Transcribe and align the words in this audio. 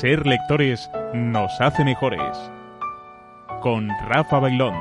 Ser 0.00 0.24
lectores 0.28 0.88
nos 1.12 1.60
hace 1.60 1.84
mejores. 1.84 2.52
Con 3.62 3.88
Rafa 4.06 4.38
Bailón. 4.38 4.76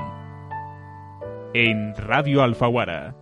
En 1.56 1.96
Radio 1.96 2.44
Alfaguara. 2.44 3.16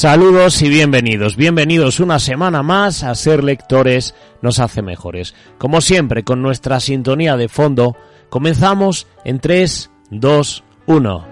Saludos 0.00 0.62
y 0.62 0.70
bienvenidos, 0.70 1.36
bienvenidos 1.36 2.00
una 2.00 2.18
semana 2.18 2.62
más 2.62 3.02
a 3.02 3.14
Ser 3.14 3.44
Lectores 3.44 4.14
nos 4.40 4.58
hace 4.58 4.80
mejores. 4.80 5.34
Como 5.58 5.82
siempre, 5.82 6.24
con 6.24 6.40
nuestra 6.40 6.80
sintonía 6.80 7.36
de 7.36 7.50
fondo, 7.50 7.98
comenzamos 8.30 9.06
en 9.26 9.40
3, 9.40 9.90
2, 10.10 10.64
1. 10.86 11.29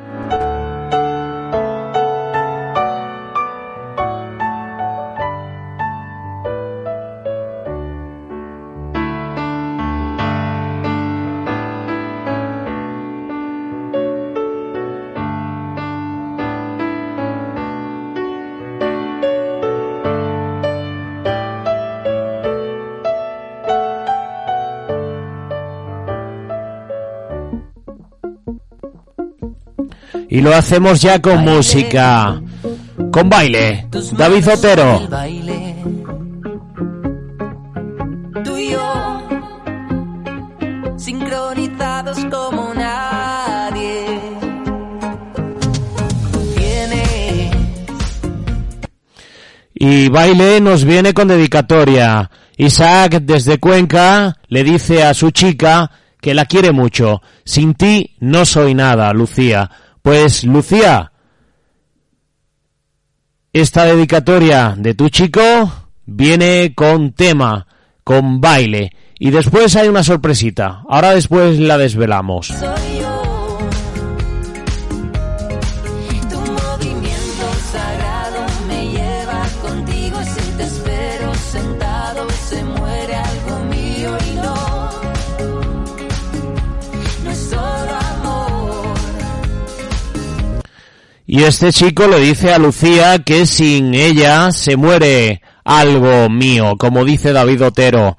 Y 30.30 30.40
lo 30.42 30.54
hacemos 30.54 31.00
ya 31.00 31.20
con 31.20 31.42
música. 31.42 32.40
Con 33.10 33.30
baile. 33.30 33.86
David 34.12 34.48
Otero. 34.48 35.08
Tú 38.44 38.56
y 38.58 38.70
yo, 38.70 39.28
sincronizados 40.98 42.24
como 42.26 42.74
nadie. 42.74 44.20
Viene 46.56 47.50
Y 49.74 50.08
baile 50.10 50.60
nos 50.60 50.84
viene 50.84 51.14
con 51.14 51.28
dedicatoria. 51.28 52.30
Isaac 52.58 53.20
desde 53.22 53.58
Cuenca 53.58 54.36
le 54.48 54.62
dice 54.62 55.04
a 55.04 55.14
su 55.14 55.30
chica 55.30 55.90
que 56.20 56.34
la 56.34 56.44
quiere 56.44 56.72
mucho. 56.72 57.22
Sin 57.44 57.74
ti 57.74 58.14
no 58.20 58.44
soy 58.44 58.74
nada, 58.74 59.10
Lucía. 59.14 59.70
Pues 60.08 60.42
Lucía, 60.44 61.12
esta 63.52 63.84
dedicatoria 63.84 64.74
de 64.74 64.94
tu 64.94 65.10
chico 65.10 65.42
viene 66.06 66.72
con 66.74 67.12
tema, 67.12 67.66
con 68.04 68.40
baile. 68.40 68.90
Y 69.18 69.28
después 69.28 69.76
hay 69.76 69.86
una 69.86 70.02
sorpresita. 70.02 70.82
Ahora 70.88 71.14
después 71.14 71.58
la 71.58 71.76
desvelamos. 71.76 72.54
Y 91.30 91.42
este 91.42 91.74
chico 91.74 92.06
le 92.06 92.20
dice 92.20 92.54
a 92.54 92.58
Lucía 92.58 93.18
que 93.18 93.44
sin 93.44 93.92
ella 93.92 94.50
se 94.50 94.78
muere 94.78 95.42
algo 95.62 96.30
mío, 96.30 96.76
como 96.78 97.04
dice 97.04 97.34
David 97.34 97.66
Otero. 97.66 98.16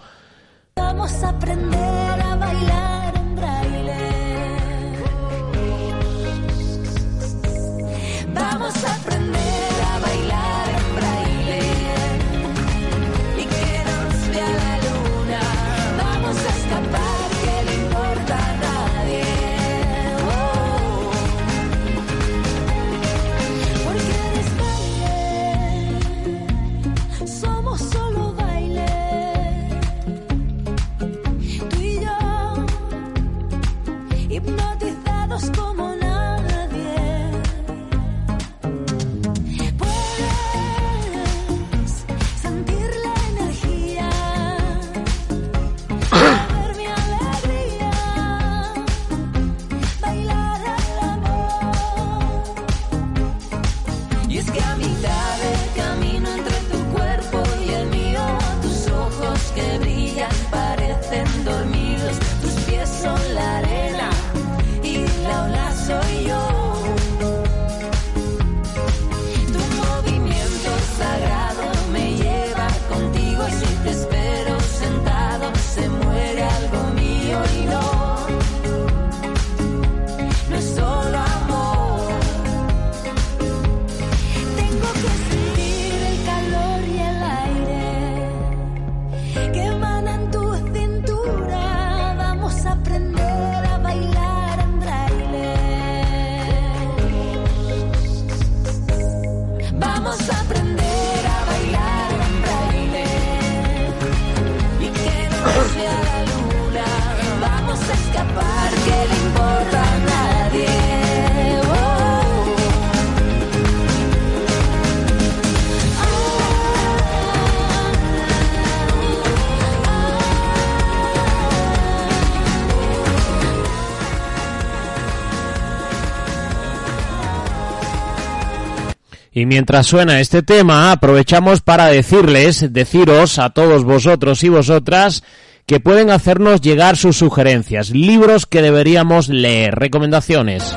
Y 129.31 129.45
mientras 129.45 129.87
suena 129.87 130.19
este 130.19 130.41
tema, 130.41 130.91
aprovechamos 130.91 131.61
para 131.61 131.87
decirles, 131.87 132.73
deciros 132.73 133.37
a 133.39 133.51
todos 133.51 133.83
vosotros 133.83 134.43
y 134.43 134.49
vosotras, 134.49 135.23
que 135.65 135.79
pueden 135.79 136.09
hacernos 136.09 136.61
llegar 136.61 136.97
sus 136.97 137.17
sugerencias, 137.17 137.91
libros 137.91 138.47
que 138.47 138.63
deberíamos 138.63 139.29
leer, 139.29 139.75
recomendaciones. 139.75 140.75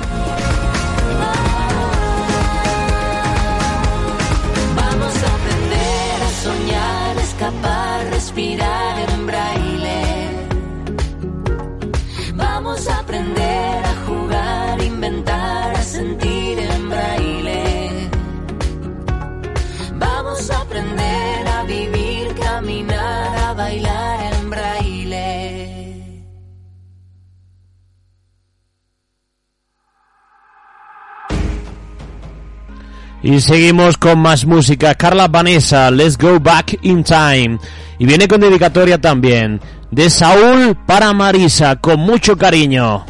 Y 33.23 33.41
seguimos 33.41 33.97
con 33.99 34.19
más 34.19 34.45
música. 34.45 34.95
Carla 34.95 35.29
Vanessa, 35.29 35.91
Let's 35.91 36.19
Go 36.19 36.41
Back 36.41 36.79
in 36.83 37.05
Time. 37.05 37.59
Y 37.99 38.07
viene 38.07 38.27
con 38.27 38.41
dedicatoria 38.41 39.01
también. 39.01 39.61
De 39.93 40.11
Saúl 40.11 40.77
para 40.87 41.13
Marisa, 41.13 41.77
con 41.77 42.01
mucho 42.01 42.37
cariño. 42.37 43.05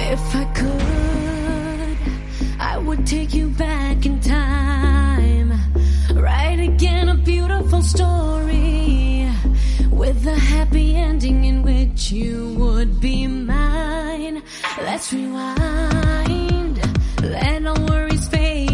If 0.00 0.34
I 0.34 0.44
could, 0.54 1.96
I 2.58 2.78
would 2.78 3.06
take 3.06 3.32
you 3.32 3.48
back 3.50 4.04
in 4.04 4.18
time. 4.20 5.52
Write 6.14 6.60
again 6.60 7.10
a 7.10 7.14
beautiful 7.14 7.82
story. 7.82 9.28
With 9.90 10.26
a 10.26 10.36
happy 10.36 10.96
ending 10.96 11.44
in 11.44 11.62
which 11.62 12.10
you 12.10 12.54
would 12.58 13.00
be 13.00 13.28
mine. 13.28 14.42
Let's 14.82 15.12
rewind. 15.12 16.93
Let 17.24 17.66
all 17.66 17.86
worries 17.86 18.28
fade. 18.28 18.73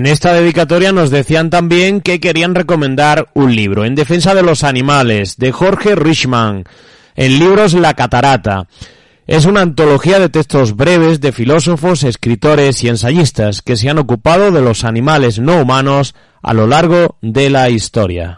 En 0.00 0.06
esta 0.06 0.32
dedicatoria 0.32 0.92
nos 0.92 1.10
decían 1.10 1.50
también 1.50 2.00
que 2.00 2.20
querían 2.20 2.54
recomendar 2.54 3.28
un 3.34 3.54
libro, 3.54 3.84
En 3.84 3.94
defensa 3.94 4.34
de 4.34 4.42
los 4.42 4.64
animales, 4.64 5.36
de 5.36 5.52
Jorge 5.52 5.94
Richman, 5.94 6.64
en 7.16 7.38
libros 7.38 7.74
La 7.74 7.92
Catarata. 7.92 8.66
Es 9.26 9.44
una 9.44 9.60
antología 9.60 10.18
de 10.18 10.30
textos 10.30 10.74
breves 10.74 11.20
de 11.20 11.32
filósofos, 11.32 12.02
escritores 12.02 12.82
y 12.82 12.88
ensayistas 12.88 13.60
que 13.60 13.76
se 13.76 13.90
han 13.90 13.98
ocupado 13.98 14.50
de 14.52 14.62
los 14.62 14.84
animales 14.84 15.38
no 15.38 15.60
humanos 15.60 16.14
a 16.40 16.54
lo 16.54 16.66
largo 16.66 17.18
de 17.20 17.50
la 17.50 17.68
historia. 17.68 18.36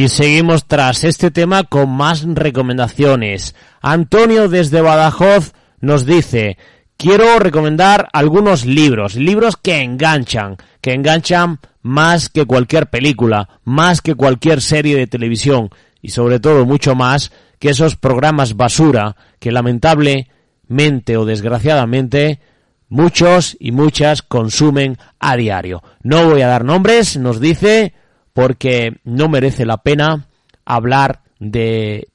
Y 0.00 0.08
seguimos 0.08 0.64
tras 0.64 1.04
este 1.04 1.30
tema 1.30 1.64
con 1.64 1.90
más 1.90 2.24
recomendaciones. 2.24 3.54
Antonio 3.82 4.48
desde 4.48 4.80
Badajoz 4.80 5.52
nos 5.82 6.06
dice, 6.06 6.56
quiero 6.96 7.38
recomendar 7.38 8.08
algunos 8.14 8.64
libros, 8.64 9.14
libros 9.14 9.58
que 9.58 9.82
enganchan, 9.82 10.56
que 10.80 10.94
enganchan 10.94 11.58
más 11.82 12.30
que 12.30 12.46
cualquier 12.46 12.86
película, 12.86 13.60
más 13.64 14.00
que 14.00 14.14
cualquier 14.14 14.62
serie 14.62 14.96
de 14.96 15.06
televisión 15.06 15.68
y 16.00 16.08
sobre 16.08 16.40
todo 16.40 16.64
mucho 16.64 16.94
más 16.94 17.30
que 17.58 17.68
esos 17.68 17.96
programas 17.96 18.56
basura 18.56 19.16
que 19.38 19.52
lamentablemente 19.52 21.18
o 21.18 21.26
desgraciadamente 21.26 22.40
muchos 22.88 23.54
y 23.60 23.72
muchas 23.72 24.22
consumen 24.22 24.96
a 25.18 25.36
diario. 25.36 25.82
No 26.02 26.24
voy 26.24 26.40
a 26.40 26.48
dar 26.48 26.64
nombres, 26.64 27.18
nos 27.18 27.38
dice 27.38 27.92
porque 28.32 28.98
no 29.04 29.28
merece 29.28 29.66
la 29.66 29.78
pena 29.78 30.26
hablar 30.64 31.22
de 31.38 32.08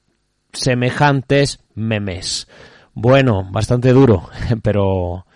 semejantes 0.52 1.60
memes. 1.74 2.48
Bueno, 2.94 3.46
bastante 3.50 3.92
duro, 3.92 4.28
pero 4.62 5.26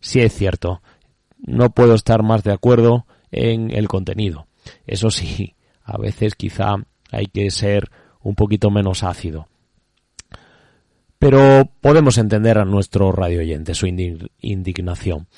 sí 0.00 0.20
es 0.20 0.32
cierto. 0.34 0.82
No 1.38 1.70
puedo 1.70 1.94
estar 1.94 2.22
más 2.22 2.42
de 2.44 2.52
acuerdo 2.52 3.06
en 3.30 3.70
el 3.70 3.88
contenido. 3.88 4.46
Eso 4.86 5.10
sí, 5.10 5.54
a 5.84 5.96
veces 5.98 6.34
quizá 6.34 6.76
hay 7.10 7.26
que 7.26 7.50
ser 7.50 7.90
un 8.20 8.34
poquito 8.34 8.70
menos 8.70 9.02
ácido. 9.04 9.48
Pero 11.18 11.70
podemos 11.80 12.18
entender 12.18 12.58
a 12.58 12.64
nuestro 12.64 13.10
radio 13.12 13.40
oyente 13.40 13.74
su 13.74 13.86
indi- 13.86 14.28
indignación. 14.40 15.28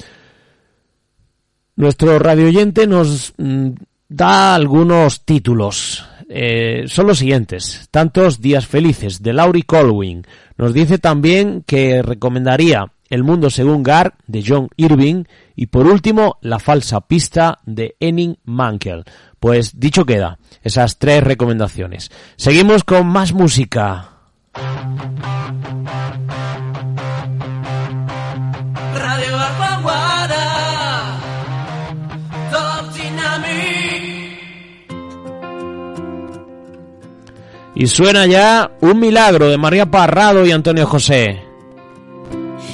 Nuestro 1.76 2.18
radio 2.18 2.46
oyente 2.46 2.86
nos 2.88 3.34
mm, 3.36 3.70
da 4.08 4.54
algunos 4.54 5.24
títulos. 5.24 6.04
Eh, 6.28 6.84
son 6.88 7.06
los 7.06 7.18
siguientes. 7.18 7.88
Tantos 7.90 8.40
días 8.40 8.66
felices 8.66 9.22
de 9.22 9.32
Laurie 9.32 9.62
Colwyn. 9.62 10.26
Nos 10.56 10.74
dice 10.74 10.98
también 10.98 11.62
que 11.66 12.02
recomendaría 12.02 12.92
El 13.08 13.24
mundo 13.24 13.48
según 13.48 13.82
Gar 13.82 14.14
de 14.26 14.44
John 14.46 14.68
Irving 14.76 15.24
y 15.56 15.66
por 15.66 15.86
último 15.86 16.36
La 16.42 16.58
falsa 16.58 17.00
pista 17.00 17.58
de 17.64 17.96
Henning 18.00 18.36
Mankell. 18.44 19.04
Pues 19.40 19.78
dicho 19.80 20.04
queda, 20.04 20.38
esas 20.62 20.98
tres 20.98 21.22
recomendaciones. 21.22 22.10
Seguimos 22.36 22.84
con 22.84 23.06
más 23.06 23.32
música. 23.32 24.10
Y 37.78 37.86
suena 37.86 38.26
ya 38.26 38.72
Un 38.80 38.98
milagro 38.98 39.48
de 39.48 39.56
María 39.56 39.86
Parrado 39.86 40.44
y 40.44 40.50
Antonio 40.50 40.84
José. 40.84 41.44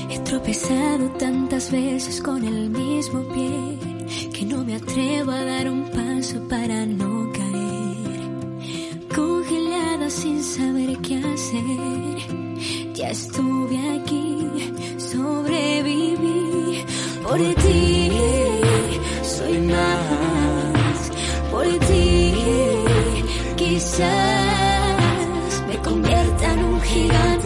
He 0.08 0.18
tropezado 0.20 1.10
tantas 1.18 1.70
veces 1.70 2.22
con 2.22 2.42
el 2.42 2.70
mismo 2.70 3.22
pie 3.34 3.78
que 4.32 4.46
no 4.46 4.64
me 4.64 4.76
atrevo 4.76 5.30
a 5.30 5.44
dar 5.44 5.68
un 5.70 5.90
paso 5.90 6.40
para 6.48 6.86
no 6.86 7.30
caer. 7.32 8.20
Congelada 9.14 10.08
sin 10.08 10.42
saber 10.42 10.96
qué 11.02 11.16
hacer, 11.18 12.94
ya 12.94 13.10
estuve 13.10 13.78
aquí, 14.00 14.48
sobreviví 14.96 16.82
por 17.22 17.38
ti. 17.62 17.83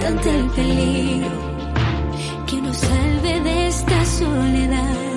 Ante 0.09 0.31
el 0.31 0.47
peligro 0.51 1.29
que 2.47 2.63
nos 2.63 2.77
salve 2.79 3.41
de 3.41 3.67
esta 3.69 4.05
soledad. 4.07 5.08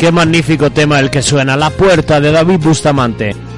Qué 0.00 0.10
magnífico 0.10 0.70
tema 0.70 0.98
el 0.98 1.10
que 1.10 1.20
suena, 1.20 1.58
La 1.58 1.68
Puerta 1.68 2.22
de 2.22 2.32
David 2.32 2.58
Bustamante. 2.60 3.49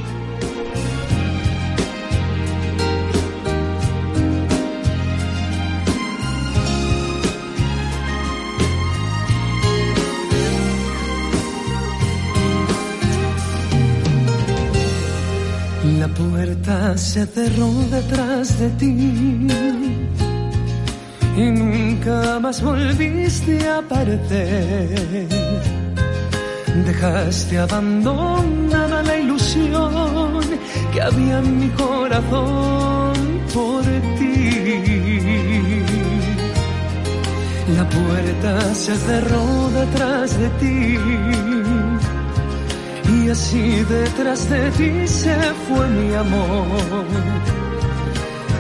Y 43.33 43.35
así 43.35 43.85
detrás 43.85 44.51
de 44.51 44.71
ti 44.73 45.09
se 45.09 45.35
fue 45.67 45.87
mi 45.89 46.15
amor, 46.15 47.07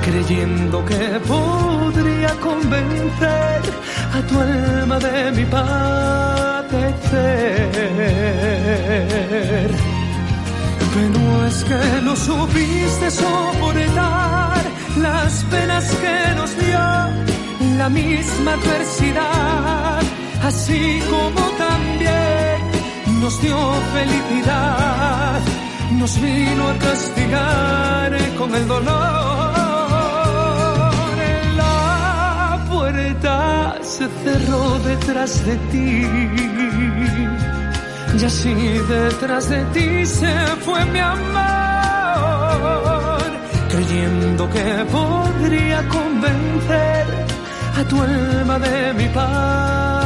creyendo 0.02 0.82
que 0.86 1.20
podría 1.28 2.30
convencer 2.40 3.60
a 4.16 4.20
tu 4.28 4.40
alma 4.40 4.98
de 4.98 5.32
mi 5.32 5.44
padecer. 5.44 6.10
Pero 10.94 11.46
es 11.48 11.64
que 11.64 12.00
no 12.02 12.16
supiste 12.16 13.10
soportar 13.10 14.62
las 14.96 15.44
penas 15.50 15.84
que 16.02 16.34
nos 16.34 16.50
dio 16.56 16.80
la 17.76 17.88
misma 17.90 18.54
adversidad, 18.54 20.02
así 20.42 21.02
como 21.10 21.42
también 21.58 22.41
nos 23.22 23.40
dio 23.40 23.56
felicidad, 23.92 25.40
nos 25.92 26.20
vino 26.20 26.68
a 26.68 26.74
castigar 26.78 28.10
con 28.36 28.52
el 28.52 28.66
dolor. 28.66 29.52
La 31.56 32.58
puerta 32.68 33.76
se 33.80 34.08
cerró 34.24 34.78
detrás 34.80 35.46
de 35.46 35.56
ti. 35.70 36.06
Y 38.18 38.24
así 38.24 38.54
detrás 38.96 39.48
de 39.48 39.64
ti 39.66 40.04
se 40.04 40.34
fue 40.64 40.84
mi 40.86 40.98
amor, 40.98 41.22
creyendo 43.70 44.50
que 44.50 44.84
podría 44.98 45.88
convencer 45.88 47.06
a 47.78 47.84
tu 47.88 48.02
alma 48.02 48.58
de 48.58 48.92
mi 48.94 49.08
padecer. 49.08 50.01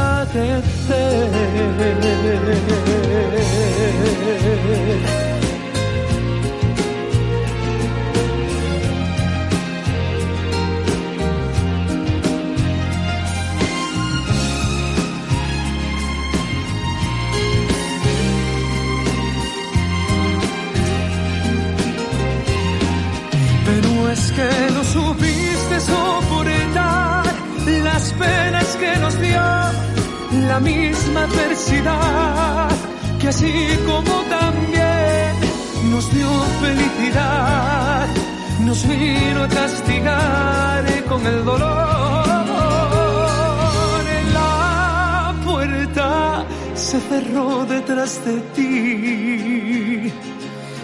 Pero 23.65 24.11
es 24.11 24.31
que 24.31 24.71
no 24.73 24.83
supiste 24.83 25.79
soportar 25.79 27.23
las 27.83 28.13
penas 28.13 28.75
que 28.77 28.95
nos 28.97 29.19
dio 29.19 29.96
la 30.47 30.59
misma 30.59 31.23
adversidad, 31.23 32.69
que 33.19 33.27
así 33.27 33.53
como 33.85 34.13
también 34.39 35.35
nos 35.91 36.11
dio 36.13 36.29
felicidad, 36.61 38.07
nos 38.61 38.87
vino 38.87 39.43
a 39.43 39.47
castigar 39.47 40.85
con 41.09 41.25
el 41.25 41.45
dolor. 41.45 42.27
La 44.33 45.35
puerta 45.45 46.45
se 46.75 46.99
cerró 47.01 47.65
detrás 47.65 48.23
de 48.25 48.39
ti. 48.55 50.13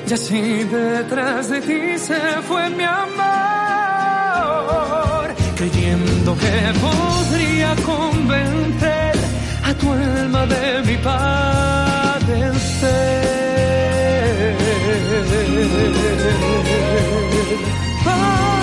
Y 0.09 0.13
así 0.13 0.63
detrás 0.65 1.49
de 1.49 1.61
ti 1.61 1.97
se 1.97 2.19
fue 2.47 2.69
mi 2.71 2.83
amor, 2.83 3.23
creyendo 5.55 6.35
que 6.35 6.73
podría 6.81 7.75
convencer 7.85 9.12
a 9.73 9.77
tu 9.77 9.91
alma 9.91 10.45
de 10.45 10.81
mi 10.85 10.97
padecer. 10.97 11.33
Padecer. 18.03 18.62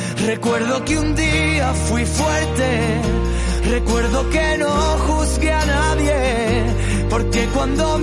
Recuerdo 0.25 0.85
que 0.85 0.99
un 0.99 1.15
día 1.15 1.73
fui 1.73 2.05
fuerte, 2.05 3.01
recuerdo 3.69 4.29
que 4.29 4.57
no 4.59 4.69
juzgué 4.69 5.51
a 5.51 5.65
nadie, 5.65 6.63
porque 7.09 7.47
cuando 7.53 7.97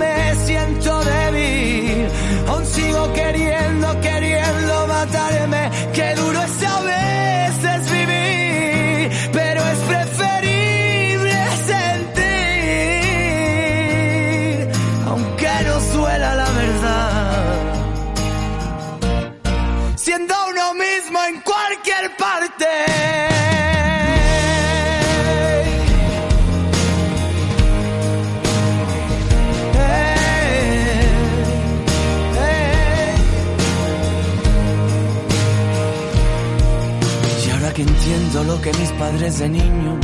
que 38.71 38.77
mis 38.77 38.91
padres 38.91 39.39
de 39.39 39.49
niño 39.49 39.99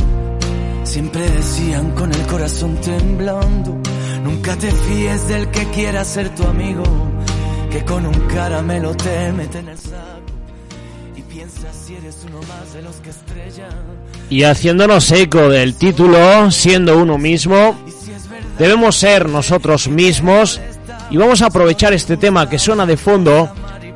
siempre 0.84 1.28
decían 1.30 1.90
con 1.92 2.12
el 2.12 2.22
corazón 2.22 2.76
temblando. 2.80 3.80
Nunca 4.24 4.56
te 4.56 4.70
fíes 4.70 5.28
del 5.28 5.50
que 5.50 5.64
quiera 5.66 6.04
ser 6.04 6.34
tu 6.34 6.44
amigo, 6.44 6.82
que 7.70 7.84
con 7.84 8.06
un 8.06 8.20
caramelo 8.28 8.94
te 8.94 9.32
mete 9.32 9.58
en 9.58 9.68
el 9.68 9.78
saco. 9.78 10.20
Y 11.16 11.22
piensas 11.22 11.76
si 11.86 11.94
eres 11.94 12.16
uno 12.28 12.40
más 12.42 12.72
de 12.72 12.82
los 12.82 12.96
que 12.96 13.10
estrellan. 13.10 13.70
Y 14.30 14.42
haciéndonos 14.42 15.10
eco 15.12 15.48
del 15.48 15.74
título, 15.76 16.50
siendo 16.50 16.98
uno 16.98 17.18
mismo, 17.18 17.76
debemos 18.58 18.96
ser 18.96 19.28
nosotros 19.28 19.88
mismos 19.88 20.60
y 21.10 21.16
vamos 21.16 21.42
a 21.42 21.46
aprovechar 21.46 21.92
este 21.92 22.16
tema 22.16 22.48
que 22.48 22.58
suena 22.58 22.86
de 22.86 22.96
fondo 22.96 23.48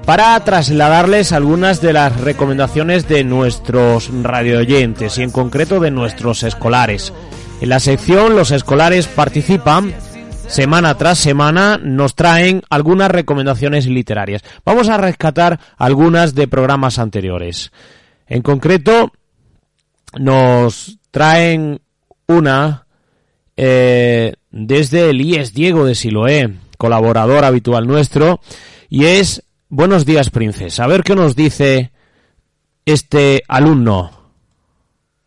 para 0.05 0.39
trasladarles 0.45 1.33
algunas 1.33 1.81
de 1.81 1.93
las 1.93 2.21
recomendaciones 2.21 3.09
de 3.09 3.25
nuestros 3.25 4.11
radioyentes 4.23 5.19
y 5.19 5.23
en 5.23 5.31
concreto 5.31 5.81
de 5.81 5.91
nuestros 5.91 6.43
escolares. 6.43 7.13
En 7.61 7.69
la 7.69 7.81
sección 7.81 8.37
los 8.37 8.51
escolares 8.51 9.07
participan 9.07 9.95
semana 10.49 10.97
tras 10.97 11.19
semana 11.19 11.79
nos 11.81 12.17
traen 12.17 12.63
algunas 12.71 13.11
recomendaciones 13.11 13.87
literarias. 13.87 14.43
Vamos 14.65 14.89
a 14.89 14.97
rescatar 14.97 15.61
algunas 15.77 16.35
de 16.35 16.49
programas 16.49 16.99
anteriores. 16.99 17.71
En 18.27 18.43
concreto, 18.43 19.13
nos 20.19 20.99
traen 21.11 21.81
una 22.27 22.87
eh, 23.57 24.35
desde 24.51 25.11
el 25.11 25.21
IES 25.21 25.55
Diego 25.55 25.85
de 25.85 25.95
Siloé, 25.95 26.55
colaborador 26.79 27.45
habitual 27.45 27.87
nuestro, 27.87 28.41
y 28.89 29.05
es 29.05 29.45
Buenos 29.73 30.05
días, 30.05 30.31
princesa. 30.31 30.83
A 30.83 30.89
ver 30.89 31.05
qué 31.05 31.15
nos 31.15 31.37
dice 31.37 31.93
este 32.85 33.45
alumno. 33.47 34.11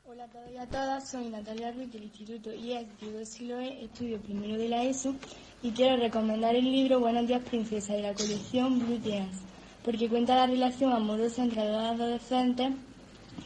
Hola 0.03 0.25
a 0.25 0.27
todos 0.27 0.51
y 0.51 0.58
a 0.58 0.67
todas, 0.67 1.10
soy 1.10 1.29
Natalia 1.29 1.71
Ruiz 1.71 1.89
del 1.93 2.03
Instituto 2.03 2.53
IES 2.53 2.88
Siloé, 3.23 3.86
estudio 3.86 4.19
primero 4.19 4.58
de 4.58 4.67
la 4.67 4.84
ESO 4.84 5.15
y 5.62 5.71
quiero 5.71 5.95
recomendar 5.95 6.56
el 6.56 6.65
libro 6.65 6.99
Buenos 6.99 7.25
días 7.25 7.41
princesa 7.41 7.93
de 7.93 8.01
la 8.01 8.13
colección 8.13 8.79
Blue 8.79 8.99
Jeans, 9.01 9.38
porque 9.86 10.10
cuenta 10.10 10.36
la 10.36 10.47
relación 10.47 10.91
amorosa 10.91 11.41
entre 11.41 11.65
dos 11.65 11.82
adolescentes, 11.82 12.73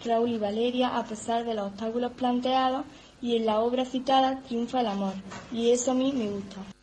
Raúl 0.04 0.32
y 0.32 0.40
Valeria, 0.40 0.98
a 0.98 1.06
pesar 1.06 1.46
de 1.46 1.54
los 1.54 1.68
obstáculos 1.68 2.14
planteados 2.14 2.86
y 3.22 3.36
en 3.36 3.46
la 3.46 3.60
obra 3.60 3.86
citada 3.86 4.42
triunfa 4.48 4.82
el 4.82 4.88
amor 4.88 5.14
y 5.52 5.70
eso 5.70 5.92
a 5.92 5.94
mí 5.94 6.12
me 6.12 6.28
gusta. 6.28 6.77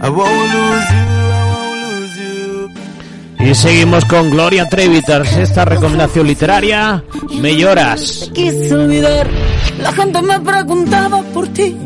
I 0.00 0.08
won't 0.10 0.54
lose 0.54 0.90
you. 0.92 1.06
I 1.32 1.44
won't 1.50 1.80
lose 1.82 2.14
you. 2.20 3.48
Y 3.50 3.54
seguimos 3.54 4.04
con 4.04 4.30
Gloria 4.30 4.68
Trevi 4.68 5.02
tras 5.02 5.32
esta 5.36 5.64
recomendación 5.64 6.26
literaria. 6.26 7.02
Me 7.40 7.56
lloras. 7.56 8.30
quise 8.34 8.74
olvidar. 8.74 9.28
La 9.80 9.92
gente 9.92 10.22
me 10.22 10.40
preguntaba 10.40 11.22
por 11.34 11.48
ti. 11.48 11.76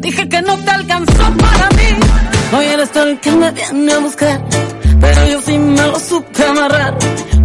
Dije 0.00 0.28
que 0.28 0.42
no 0.42 0.56
te 0.58 0.70
alcanzó 0.70 1.22
para 1.38 1.68
mí. 1.70 2.56
Hoy 2.56 2.66
eres 2.66 2.90
tú 2.92 3.00
el 3.00 3.20
que 3.20 3.30
me 3.32 3.50
viene 3.52 3.92
a 3.92 3.98
buscar. 3.98 4.40
Pero 5.00 5.26
yo 5.28 5.40
sí 5.42 5.58
me 5.58 5.86
lo 5.86 5.98
supe 5.98 6.44
amarrar. 6.44 6.96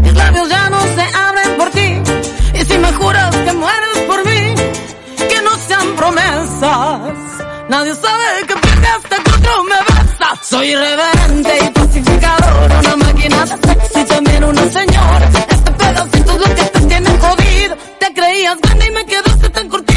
Mis 0.01 0.13
labios 0.13 0.49
ya 0.49 0.69
no 0.69 0.81
se 0.81 1.17
abren 1.17 1.57
por 1.57 1.69
ti. 1.69 2.59
Y 2.59 2.65
si 2.65 2.77
me 2.77 2.91
juras 2.93 3.35
que 3.35 3.53
mueres 3.53 3.97
por 4.07 4.25
mí, 4.25 4.55
que 5.29 5.41
no 5.43 5.55
sean 5.67 5.95
promesas. 5.95 7.35
Nadie 7.69 7.95
sabe 7.95 8.47
que 8.47 8.55
pegaste 8.55 9.15
que 9.23 9.31
otro 9.31 9.63
me 9.63 9.75
besa. 9.88 9.94
Soy 10.41 10.67
irreverente 10.71 11.58
y 11.65 11.69
pacificador. 11.69 12.71
Una 12.80 12.95
máquina 12.98 13.45
de 13.45 13.48
sexo 13.48 14.00
y 14.00 14.06
también 14.06 14.43
una 14.43 14.63
señora. 14.69 15.30
Este 15.50 15.71
pedacito 15.71 16.32
es 16.32 16.39
lo 16.39 16.56
que 16.56 16.63
te 16.63 16.80
tiene 16.82 17.10
jodido. 17.17 17.78
Te 18.00 18.13
creías 18.13 18.58
grande 18.62 18.86
y 18.88 18.91
me 18.91 19.06
quedaste 19.06 19.50
tan 19.50 19.69
cortito. 19.69 19.94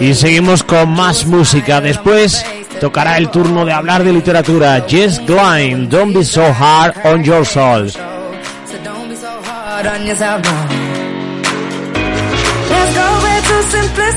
Y 0.00 0.14
seguimos 0.14 0.62
con 0.62 0.90
más 0.90 1.26
música. 1.26 1.80
Después 1.80 2.44
tocará 2.80 3.16
el 3.18 3.30
turno 3.30 3.64
de 3.64 3.72
hablar 3.72 4.04
de 4.04 4.12
literatura. 4.12 4.84
Jess 4.86 5.20
Glynn, 5.26 5.88
Don't 5.88 6.14
Be 6.14 6.24
So 6.24 6.52
Hard 6.52 6.94
on 7.04 7.24
Your 7.24 7.44
Soul. 7.44 7.90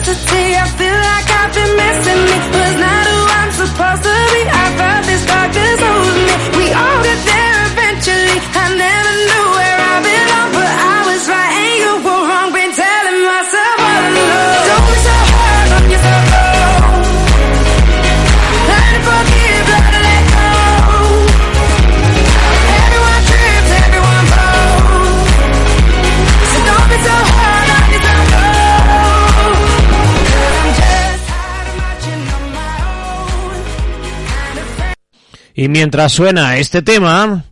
I 0.08 0.66
feel 0.78 0.98
like 1.10 1.28
I've 1.40 1.54
been 1.54 1.74
missing 1.76 2.22
me. 2.28 2.36
Was 2.58 2.76
not 2.80 3.04
who 3.08 3.20
I'm 3.40 3.52
supposed 3.62 4.04
to 4.04 4.16
be. 4.34 4.42
I 4.48 4.66
felt 4.78 5.04
this 5.06 5.24
darkness 5.26 5.80
over 5.82 6.14
me. 6.28 6.36
We 6.60 6.66
all 6.72 7.00
get 7.04 7.20
there 7.26 7.58
eventually. 7.72 8.38
I 8.56 8.66
never 8.78 9.14
knew 9.28 9.46
where 9.58 9.80
I 9.92 9.96
belong, 10.08 10.50
but 10.58 10.74
I 10.94 10.98
was 11.10 11.22
right 11.28 11.54
and 11.62 11.74
you 11.82 11.92
were 12.06 12.22
wrong. 12.30 12.48
Y 35.58 35.70
mientras 35.70 36.14
suena 36.14 36.58
este 36.58 36.84
tema 36.84 37.46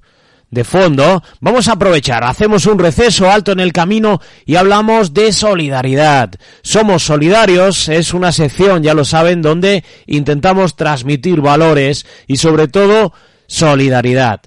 de 0.52 0.64
fondo, 0.64 1.24
vamos 1.40 1.68
a 1.68 1.72
aprovechar, 1.72 2.24
hacemos 2.24 2.68
un 2.68 2.78
receso 2.78 3.32
alto 3.32 3.52
en 3.52 3.60
el 3.60 3.74
camino 3.74 4.22
y 4.46 4.58
hablamos 4.58 5.12
de 5.16 5.34
solidaridad. 5.34 6.30
Somos 6.62 7.02
solidarios, 7.02 7.90
es 7.90 8.14
una 8.14 8.32
sección, 8.32 8.84
ya 8.84 8.94
lo 8.94 9.06
saben, 9.06 9.42
donde 9.42 9.84
intentamos 10.06 10.76
transmitir 10.76 11.42
valores 11.42 12.06
y 12.28 12.38
sobre 12.38 12.68
todo 12.68 13.12
solidaridad. 13.48 14.42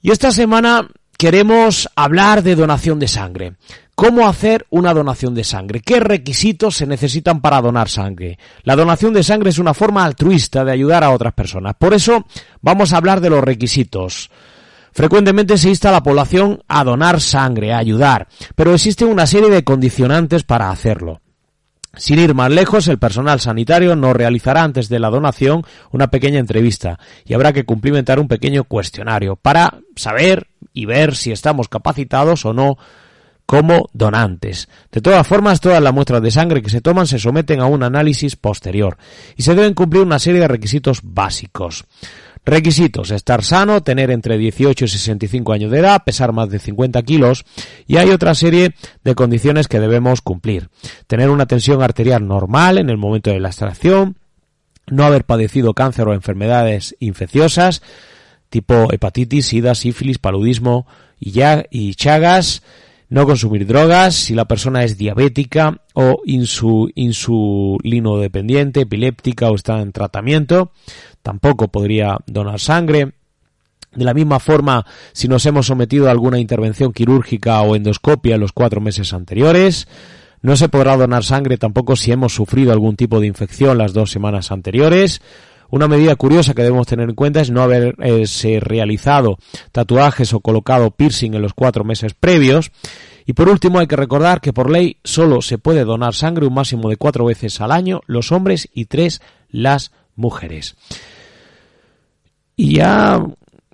Y 0.00 0.10
esta 0.10 0.32
semana 0.32 0.88
queremos 1.18 1.90
hablar 1.94 2.42
de 2.42 2.56
donación 2.56 2.98
de 2.98 3.08
sangre. 3.08 3.52
¿Cómo 3.98 4.28
hacer 4.28 4.64
una 4.70 4.94
donación 4.94 5.34
de 5.34 5.42
sangre? 5.42 5.80
¿Qué 5.80 5.98
requisitos 5.98 6.76
se 6.76 6.86
necesitan 6.86 7.40
para 7.40 7.60
donar 7.60 7.88
sangre? 7.88 8.38
La 8.62 8.76
donación 8.76 9.12
de 9.12 9.24
sangre 9.24 9.50
es 9.50 9.58
una 9.58 9.74
forma 9.74 10.04
altruista 10.04 10.64
de 10.64 10.70
ayudar 10.70 11.02
a 11.02 11.10
otras 11.10 11.34
personas. 11.34 11.74
Por 11.76 11.92
eso 11.92 12.24
vamos 12.60 12.92
a 12.92 12.98
hablar 12.98 13.20
de 13.20 13.30
los 13.30 13.42
requisitos. 13.42 14.30
Frecuentemente 14.92 15.58
se 15.58 15.70
insta 15.70 15.88
a 15.88 15.92
la 15.92 16.04
población 16.04 16.62
a 16.68 16.84
donar 16.84 17.20
sangre, 17.20 17.72
a 17.72 17.78
ayudar, 17.78 18.28
pero 18.54 18.72
existe 18.72 19.04
una 19.04 19.26
serie 19.26 19.50
de 19.50 19.64
condicionantes 19.64 20.44
para 20.44 20.70
hacerlo. 20.70 21.20
Sin 21.96 22.20
ir 22.20 22.34
más 22.34 22.52
lejos, 22.52 22.86
el 22.86 23.00
personal 23.00 23.40
sanitario 23.40 23.96
nos 23.96 24.14
realizará 24.14 24.62
antes 24.62 24.88
de 24.88 25.00
la 25.00 25.10
donación 25.10 25.64
una 25.90 26.06
pequeña 26.06 26.38
entrevista 26.38 27.00
y 27.24 27.34
habrá 27.34 27.52
que 27.52 27.64
cumplimentar 27.64 28.20
un 28.20 28.28
pequeño 28.28 28.62
cuestionario 28.62 29.34
para 29.34 29.80
saber 29.96 30.46
y 30.72 30.86
ver 30.86 31.16
si 31.16 31.32
estamos 31.32 31.66
capacitados 31.66 32.44
o 32.44 32.52
no 32.52 32.78
como 33.48 33.88
donantes. 33.94 34.68
De 34.92 35.00
todas 35.00 35.26
formas, 35.26 35.62
todas 35.62 35.82
las 35.82 35.94
muestras 35.94 36.20
de 36.20 36.30
sangre 36.30 36.60
que 36.60 36.68
se 36.68 36.82
toman 36.82 37.06
se 37.06 37.18
someten 37.18 37.60
a 37.60 37.64
un 37.64 37.82
análisis 37.82 38.36
posterior 38.36 38.98
y 39.38 39.42
se 39.42 39.54
deben 39.54 39.72
cumplir 39.72 40.02
una 40.02 40.18
serie 40.18 40.42
de 40.42 40.48
requisitos 40.48 41.00
básicos. 41.02 41.86
Requisitos, 42.44 43.10
estar 43.10 43.42
sano, 43.42 43.82
tener 43.82 44.10
entre 44.10 44.36
18 44.36 44.84
y 44.84 44.88
65 44.88 45.54
años 45.54 45.70
de 45.70 45.78
edad, 45.78 46.04
pesar 46.04 46.34
más 46.34 46.50
de 46.50 46.58
50 46.58 47.02
kilos 47.04 47.46
y 47.86 47.96
hay 47.96 48.10
otra 48.10 48.34
serie 48.34 48.74
de 49.02 49.14
condiciones 49.14 49.66
que 49.66 49.80
debemos 49.80 50.20
cumplir. 50.20 50.68
Tener 51.06 51.30
una 51.30 51.46
tensión 51.46 51.80
arterial 51.80 52.28
normal 52.28 52.76
en 52.76 52.90
el 52.90 52.98
momento 52.98 53.30
de 53.30 53.40
la 53.40 53.48
extracción, 53.48 54.18
no 54.88 55.04
haber 55.04 55.24
padecido 55.24 55.72
cáncer 55.72 56.06
o 56.06 56.12
enfermedades 56.12 56.96
infecciosas 57.00 57.80
tipo 58.50 58.92
hepatitis, 58.92 59.46
sida, 59.46 59.74
sífilis, 59.74 60.18
paludismo 60.18 60.86
y, 61.18 61.32
ya, 61.32 61.64
y 61.70 61.94
chagas, 61.94 62.62
no 63.10 63.24
consumir 63.24 63.66
drogas, 63.66 64.14
si 64.14 64.34
la 64.34 64.44
persona 64.44 64.84
es 64.84 64.98
diabética 64.98 65.80
o 65.94 66.20
insu, 66.24 66.90
insulinodependiente, 66.94 68.82
epiléptica 68.82 69.50
o 69.50 69.54
está 69.54 69.80
en 69.80 69.92
tratamiento, 69.92 70.72
tampoco 71.22 71.68
podría 71.68 72.18
donar 72.26 72.60
sangre. 72.60 73.12
De 73.94 74.04
la 74.04 74.12
misma 74.12 74.38
forma, 74.38 74.84
si 75.12 75.28
nos 75.28 75.46
hemos 75.46 75.66
sometido 75.66 76.08
a 76.08 76.10
alguna 76.10 76.38
intervención 76.38 76.92
quirúrgica 76.92 77.60
o 77.62 77.74
endoscopia 77.74 78.34
en 78.34 78.40
los 78.42 78.52
cuatro 78.52 78.82
meses 78.82 79.14
anteriores, 79.14 79.88
no 80.42 80.56
se 80.56 80.68
podrá 80.68 80.96
donar 80.96 81.24
sangre 81.24 81.56
tampoco 81.56 81.96
si 81.96 82.12
hemos 82.12 82.34
sufrido 82.34 82.72
algún 82.72 82.96
tipo 82.96 83.18
de 83.20 83.26
infección 83.26 83.78
las 83.78 83.92
dos 83.94 84.10
semanas 84.10 84.52
anteriores. 84.52 85.20
Una 85.70 85.88
medida 85.88 86.16
curiosa 86.16 86.54
que 86.54 86.62
debemos 86.62 86.86
tener 86.86 87.08
en 87.08 87.14
cuenta 87.14 87.40
es 87.40 87.50
no 87.50 87.62
haberse 87.62 88.60
realizado 88.60 89.38
tatuajes 89.72 90.32
o 90.32 90.40
colocado 90.40 90.90
piercing 90.90 91.34
en 91.34 91.42
los 91.42 91.52
cuatro 91.52 91.84
meses 91.84 92.14
previos. 92.14 92.70
Y 93.26 93.34
por 93.34 93.50
último 93.50 93.78
hay 93.78 93.86
que 93.86 93.96
recordar 93.96 94.40
que 94.40 94.54
por 94.54 94.70
ley 94.70 94.98
solo 95.04 95.42
se 95.42 95.58
puede 95.58 95.84
donar 95.84 96.14
sangre 96.14 96.46
un 96.46 96.54
máximo 96.54 96.88
de 96.88 96.96
cuatro 96.96 97.26
veces 97.26 97.60
al 97.60 97.72
año 97.72 98.00
los 98.06 98.32
hombres 98.32 98.68
y 98.72 98.86
tres 98.86 99.20
las 99.50 99.92
mujeres. 100.16 100.76
Y 102.56 102.76
ya 102.76 103.22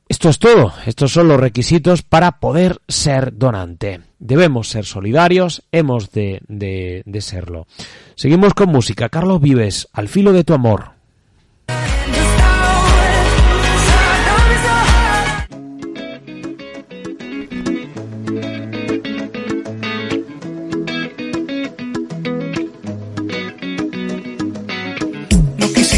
esto 0.09 0.29
es 0.29 0.39
todo. 0.41 0.73
Estos 0.87 1.13
son 1.13 1.29
los 1.29 1.39
requisitos 1.39 2.03
para 2.03 2.41
poder 2.41 2.81
ser 2.89 3.37
donante. 3.37 4.01
Debemos 4.19 4.69
ser 4.69 4.85
solidarios, 4.85 5.63
hemos 5.71 6.11
de, 6.11 6.41
de, 6.49 7.03
de 7.07 7.21
serlo. 7.21 7.67
Seguimos 8.17 8.55
con 8.55 8.71
música. 8.71 9.09
Carlos 9.09 9.41
Vives, 9.41 9.89
al 9.93 10.09
filo 10.09 10.33
de 10.33 10.45
tu 10.45 10.55
amor. 10.55 10.94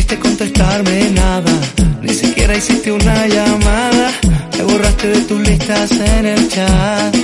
Quisiste 0.06 0.18
contestarme 0.20 1.10
nada, 1.10 1.52
ni 2.02 2.14
siquiera 2.14 2.56
hiciste 2.56 2.92
una 2.92 3.26
llamada. 3.26 4.12
Me 4.56 4.62
borraste 4.62 5.08
de 5.08 5.20
tus 5.22 5.40
listas 5.40 5.90
en 5.90 6.26
el 6.26 6.48
chat. 6.48 7.16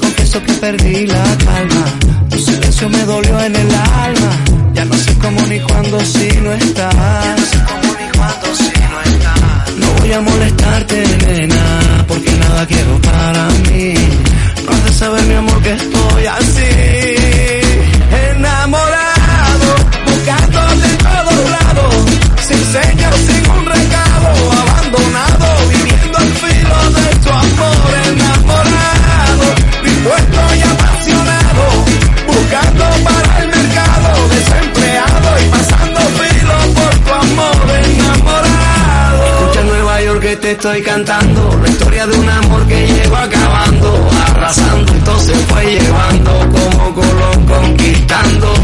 Confieso 0.00 0.42
que 0.42 0.52
perdí 0.54 1.06
la 1.06 1.24
calma. 1.46 1.84
Tu 2.30 2.38
silencio 2.38 2.88
me 2.88 3.04
dolió 3.04 3.40
en 3.40 3.54
el 3.54 3.74
alma. 3.74 4.30
Ya 4.74 4.84
no 4.86 4.94
sé 4.94 5.14
cómo 5.18 5.40
ni 5.46 5.60
cuándo 5.60 6.00
si 6.00 6.28
no 6.42 6.52
estás. 6.52 6.94
Ya 7.24 7.36
no 7.36 7.46
sé 7.46 7.58
cómo 7.68 7.94
ni 8.00 8.18
cuándo 8.18 8.46
si 8.56 8.72
no 8.90 9.00
estás. 9.12 9.76
No 9.78 9.86
voy 9.98 10.12
a 10.12 10.20
molestarte, 10.20 11.04
nena, 11.26 12.04
porque 12.08 12.30
nada 12.32 12.66
quiero 12.66 13.00
para 13.02 13.48
mí. 13.68 13.94
No 14.64 14.72
has 14.72 14.84
de 14.84 14.92
saber, 14.92 15.22
mi 15.26 15.34
amor, 15.34 15.62
que 15.62 15.72
estoy 15.72 16.26
así. 16.26 16.70
Enamorado, 18.30 18.79
Sin 22.60 22.72
señas, 22.72 23.16
sin 23.16 23.50
un 23.50 23.64
recado. 23.64 24.28
Abandonado, 24.52 25.68
viviendo 25.70 26.18
al 26.18 26.28
filo 26.28 26.90
de 26.90 27.16
tu 27.24 27.30
amor. 27.30 27.76
Enamorado, 28.04 29.46
dispuesto 29.82 30.40
y 30.56 30.62
apasionado. 30.62 31.64
Buscando 32.26 32.84
para 33.04 33.42
el 33.42 33.48
mercado. 33.48 34.28
Desempleado 34.28 35.40
y 35.40 35.48
pasando 35.48 36.00
filo 36.00 36.74
por 36.74 36.94
tu 36.98 37.12
amor. 37.14 37.56
Enamorado. 37.82 39.24
Escucha 39.40 39.62
Nueva 39.64 40.02
York 40.02 40.20
que 40.20 40.36
te 40.36 40.50
estoy 40.52 40.82
cantando. 40.82 41.58
La 41.62 41.68
historia 41.68 42.06
de 42.06 42.18
un 42.18 42.28
amor 42.28 42.66
que 42.66 42.86
llevo 42.86 43.16
acabando. 43.16 44.10
Arrasando, 44.26 44.92
entonces 44.92 45.38
fue 45.48 45.64
llevando. 45.64 46.30
Como 46.52 46.94
Colón 46.94 47.46
conquistando. 47.46 48.54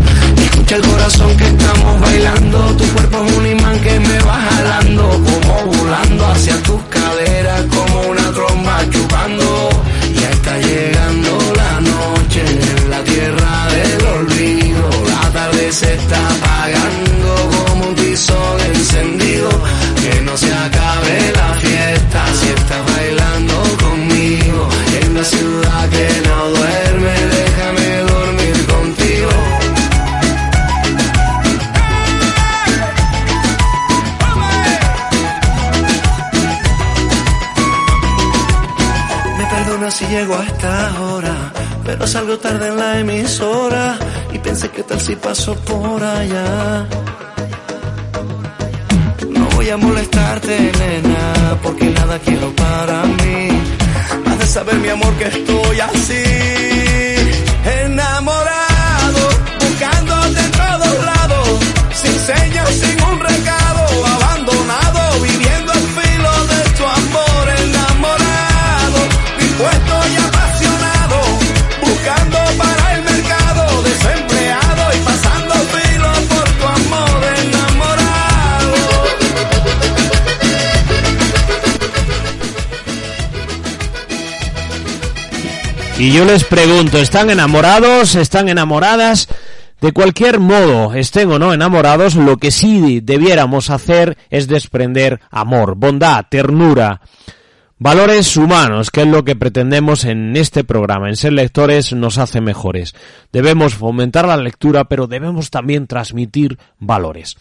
Escucha 0.67 0.85
el 0.85 0.93
corazón 0.93 1.37
que 1.37 1.45
estamos 1.45 2.01
bailando. 2.01 2.77
Tu 2.77 2.85
cuerpo 2.93 3.25
es 3.25 3.37
un 3.37 3.47
imán 3.47 3.81
que 3.83 4.01
me 4.01 4.19
va 4.25 4.35
jalando. 4.35 5.03
Como 5.11 5.73
volando 5.77 6.27
hacia 6.27 6.61
tus 6.65 6.83
caderas. 6.91 7.63
Como 7.67 8.01
una 8.11 8.33
tromba 8.33 8.91
chupando. 8.91 9.71
Ya 10.21 10.31
está 10.31 10.59
llegando 10.59 11.39
la 11.55 11.81
noche 11.83 12.41
en 12.41 12.91
la 12.91 13.05
tierra 13.05 13.67
del 13.77 14.07
olvido. 14.07 14.91
La 15.07 15.31
tarde 15.31 15.73
se 15.73 15.95
está 15.95 16.19
apagando 16.31 17.51
como 17.69 17.87
un 17.87 17.95
tizón 17.95 18.61
encendido. 18.75 19.49
Que 20.03 20.21
no 20.23 20.37
se 20.37 20.53
acabe 20.53 21.33
la 21.33 21.55
llego 40.17 40.35
a 40.35 40.45
esta 40.45 41.03
hora. 41.03 41.37
pero 41.85 42.07
salgo 42.07 42.39
tarde 42.39 42.69
en 42.69 42.77
la 42.77 42.99
emisora 43.01 43.99
y 44.33 44.39
pensé 44.39 44.71
que 44.71 44.83
tal 44.83 45.01
si 45.01 45.15
paso 45.17 45.55
por 45.71 46.03
allá. 46.03 46.87
No 49.37 49.45
voy 49.57 49.69
a 49.71 49.77
molestarte, 49.77 50.55
nena, 50.81 51.25
porque 51.63 51.87
nada 51.99 52.19
quiero 52.27 52.49
para 52.65 52.97
mí. 53.19 53.41
Has 54.29 54.39
de 54.39 54.47
saber, 54.47 54.77
mi 54.85 54.89
amor, 54.89 55.13
que 55.19 55.27
estoy 55.37 55.81
así, 55.91 56.27
enamorado, 57.83 59.23
buscándote 59.61 60.41
en 60.47 60.53
todos 60.65 60.95
lados, 61.13 61.49
sin 62.01 62.17
señas, 62.31 62.69
sin 62.83 62.96
Y 85.99 86.13
yo 86.13 86.27
les 86.27 86.45
pregunto, 86.45 86.99
¿están 86.99 87.31
enamorados? 87.31 88.17
¿Están 88.17 88.51
enamoradas? 88.51 89.29
De 89.81 89.93
cualquier 89.93 90.41
modo, 90.41 90.93
estén 90.93 91.31
o 91.33 91.39
no 91.39 91.55
enamorados, 91.55 92.17
lo 92.17 92.37
que 92.37 92.51
sí 92.51 93.01
debiéramos 93.01 93.71
hacer 93.71 94.19
es 94.29 94.47
desprender 94.47 95.21
amor, 95.31 95.75
bondad, 95.75 96.27
ternura, 96.29 97.01
valores 97.79 98.37
humanos, 98.37 98.91
que 98.91 99.03
es 99.03 99.07
lo 99.07 99.25
que 99.25 99.37
pretendemos 99.37 100.05
en 100.05 100.37
este 100.37 100.65
programa. 100.65 101.09
En 101.09 101.17
ser 101.17 101.33
lectores 101.33 101.95
nos 101.95 102.19
hace 102.19 102.43
mejores. 102.43 102.95
Debemos 103.33 103.75
fomentar 103.75 104.29
la 104.29 104.37
lectura, 104.37 104.85
pero 104.85 105.07
debemos 105.07 105.49
también 105.49 105.87
transmitir 105.87 106.59
valores. 106.79 107.37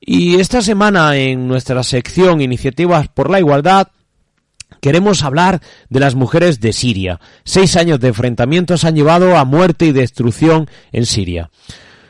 Y 0.00 0.40
esta 0.40 0.62
semana 0.62 1.16
en 1.16 1.46
nuestra 1.46 1.84
sección 1.84 2.40
Iniciativas 2.40 3.06
por 3.06 3.30
la 3.30 3.38
Igualdad 3.38 3.88
queremos 4.84 5.22
hablar 5.22 5.62
de 5.88 5.98
las 5.98 6.14
mujeres 6.14 6.60
de 6.60 6.74
Siria. 6.74 7.18
Seis 7.42 7.74
años 7.74 8.00
de 8.00 8.08
enfrentamientos 8.08 8.84
han 8.84 8.94
llevado 8.94 9.38
a 9.38 9.46
muerte 9.46 9.86
y 9.86 9.92
destrucción 9.92 10.68
en 10.92 11.06
Siria. 11.06 11.48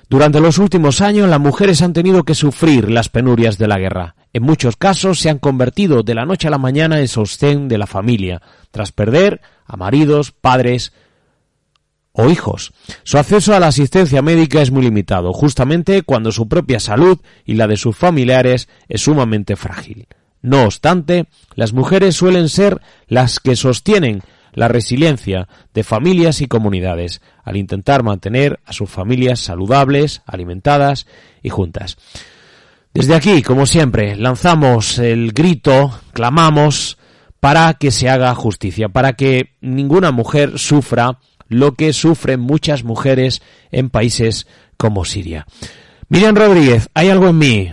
Durante 0.08 0.40
los 0.40 0.58
últimos 0.58 1.00
años 1.00 1.28
las 1.28 1.38
mujeres 1.38 1.82
han 1.82 1.92
tenido 1.92 2.24
que 2.24 2.34
sufrir 2.34 2.90
las 2.90 3.08
penurias 3.08 3.58
de 3.58 3.68
la 3.68 3.78
guerra. 3.78 4.16
En 4.32 4.42
muchos 4.42 4.74
casos 4.74 5.20
se 5.20 5.30
han 5.30 5.38
convertido 5.38 6.02
de 6.02 6.16
la 6.16 6.26
noche 6.26 6.48
a 6.48 6.50
la 6.50 6.58
mañana 6.58 6.98
en 6.98 7.06
sostén 7.06 7.68
de 7.68 7.78
la 7.78 7.86
familia, 7.86 8.42
tras 8.72 8.90
perder 8.90 9.40
a 9.66 9.76
maridos, 9.76 10.32
padres 10.32 10.92
o 12.10 12.28
hijos. 12.28 12.72
Su 13.04 13.18
acceso 13.18 13.54
a 13.54 13.60
la 13.60 13.68
asistencia 13.68 14.20
médica 14.20 14.60
es 14.60 14.72
muy 14.72 14.82
limitado, 14.82 15.32
justamente 15.32 16.02
cuando 16.02 16.32
su 16.32 16.48
propia 16.48 16.80
salud 16.80 17.20
y 17.44 17.54
la 17.54 17.68
de 17.68 17.76
sus 17.76 17.96
familiares 17.96 18.68
es 18.88 19.02
sumamente 19.02 19.54
frágil. 19.54 20.08
No 20.44 20.64
obstante, 20.64 21.24
las 21.54 21.72
mujeres 21.72 22.16
suelen 22.16 22.50
ser 22.50 22.82
las 23.08 23.40
que 23.40 23.56
sostienen 23.56 24.20
la 24.52 24.68
resiliencia 24.68 25.48
de 25.72 25.84
familias 25.84 26.42
y 26.42 26.48
comunidades 26.48 27.22
al 27.44 27.56
intentar 27.56 28.02
mantener 28.02 28.60
a 28.66 28.74
sus 28.74 28.90
familias 28.90 29.40
saludables, 29.40 30.20
alimentadas 30.26 31.06
y 31.42 31.48
juntas. 31.48 31.96
Desde 32.92 33.14
aquí, 33.14 33.40
como 33.40 33.64
siempre, 33.64 34.16
lanzamos 34.16 34.98
el 34.98 35.32
grito, 35.32 35.98
clamamos 36.12 36.98
para 37.40 37.72
que 37.72 37.90
se 37.90 38.10
haga 38.10 38.34
justicia, 38.34 38.90
para 38.90 39.14
que 39.14 39.54
ninguna 39.62 40.10
mujer 40.10 40.58
sufra 40.58 41.20
lo 41.48 41.72
que 41.72 41.94
sufren 41.94 42.40
muchas 42.40 42.84
mujeres 42.84 43.40
en 43.72 43.88
países 43.88 44.46
como 44.76 45.06
Siria. 45.06 45.46
Miriam 46.10 46.36
Rodríguez, 46.36 46.90
hay 46.92 47.08
algo 47.08 47.28
en 47.28 47.38
mí. 47.38 47.72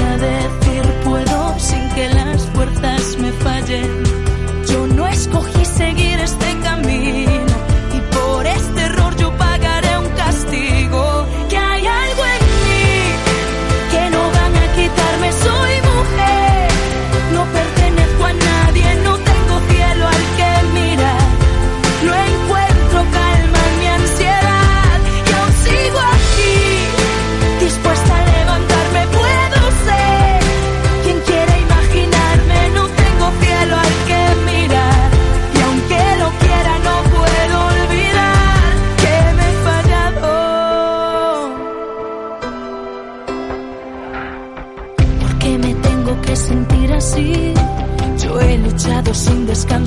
a 0.00 0.16
decir 0.16 0.82
puedo 1.04 1.58
sin 1.58 1.88
que 1.90 2.08
las 2.08 2.46
fuerzas 2.50 3.16
me 3.18 3.32
fallen. 3.32 4.09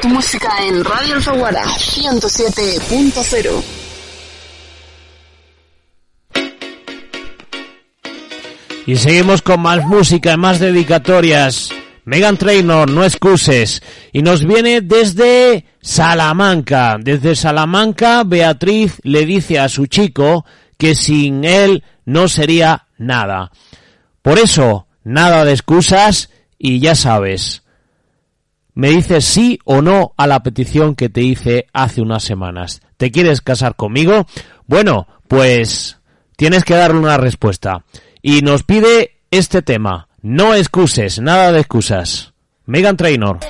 Tu 0.00 0.08
música 0.08 0.50
en 0.62 0.84
Radio 0.84 1.14
Alfaguara 1.14 1.64
107.0. 1.64 3.62
Y 8.86 8.96
seguimos 8.96 9.42
con 9.42 9.60
más 9.60 9.84
música, 9.86 10.36
más 10.36 10.58
dedicatorias. 10.60 11.70
Megan 12.04 12.36
Trainor, 12.36 12.90
no 12.90 13.04
excuses. 13.04 13.82
Y 14.12 14.22
nos 14.22 14.44
viene 14.44 14.80
desde 14.80 15.64
Salamanca. 15.80 16.98
Desde 17.00 17.34
Salamanca, 17.34 18.22
Beatriz 18.24 19.00
le 19.02 19.24
dice 19.24 19.58
a 19.58 19.68
su 19.68 19.86
chico 19.86 20.44
que 20.76 20.94
sin 20.94 21.44
él 21.44 21.82
no 22.04 22.28
sería 22.28 22.86
nada. 22.98 23.50
Por 24.22 24.38
eso, 24.38 24.86
nada 25.04 25.44
de 25.44 25.52
excusas 25.52 26.30
y 26.58 26.80
ya 26.80 26.94
sabes, 26.94 27.62
me 28.76 28.90
dices 28.90 29.24
sí 29.24 29.58
o 29.64 29.80
no 29.80 30.12
a 30.18 30.26
la 30.26 30.42
petición 30.42 30.94
que 30.94 31.08
te 31.08 31.22
hice 31.22 31.66
hace 31.72 32.02
unas 32.02 32.22
semanas. 32.22 32.82
¿Te 32.98 33.10
quieres 33.10 33.40
casar 33.40 33.74
conmigo? 33.74 34.26
Bueno, 34.66 35.08
pues 35.26 35.98
tienes 36.36 36.62
que 36.62 36.74
darle 36.74 37.00
una 37.00 37.16
respuesta. 37.16 37.84
Y 38.20 38.42
nos 38.42 38.64
pide 38.64 39.16
este 39.30 39.62
tema. 39.62 40.08
No 40.20 40.54
excuses, 40.54 41.20
nada 41.20 41.52
de 41.52 41.60
excusas. 41.60 42.34
Megan 42.66 42.98
Trainor. 42.98 43.40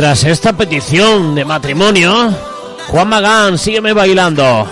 Tras 0.00 0.24
esta 0.24 0.54
petición 0.54 1.34
de 1.34 1.44
matrimonio, 1.44 2.34
Juan 2.88 3.06
Magán, 3.06 3.58
sígueme 3.58 3.92
bailando. 3.92 4.66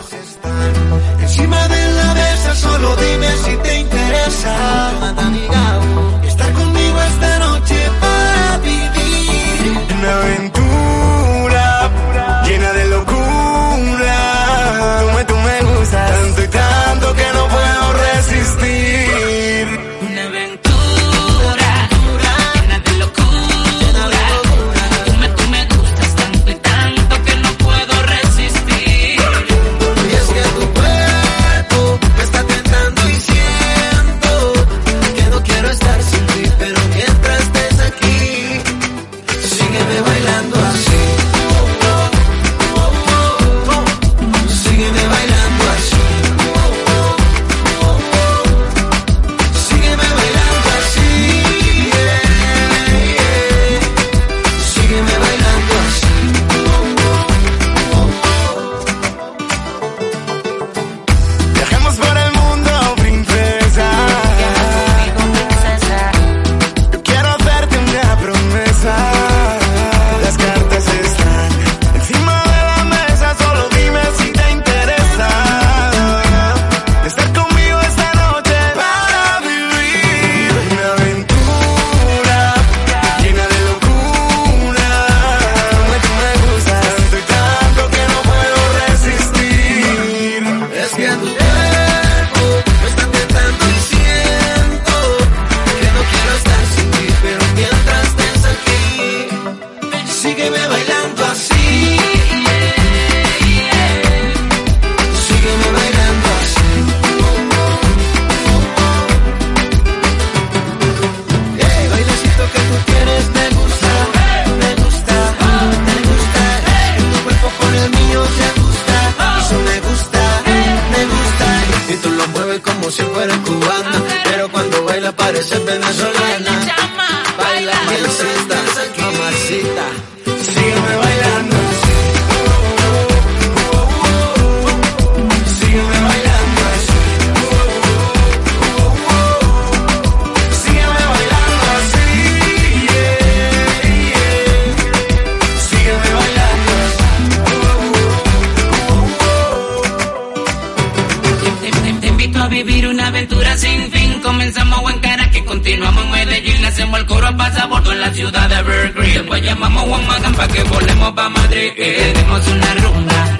Llamamos 159.58 159.88
Juan 159.88 160.06
Magán 160.06 160.34
para 160.34 160.52
que 160.52 160.62
volemos 160.64 161.12
pa' 161.12 161.28
Madrid. 161.28 161.72
Y 161.76 162.12
tenemos 162.12 162.46
una 162.46 162.74
rumba 162.74 163.38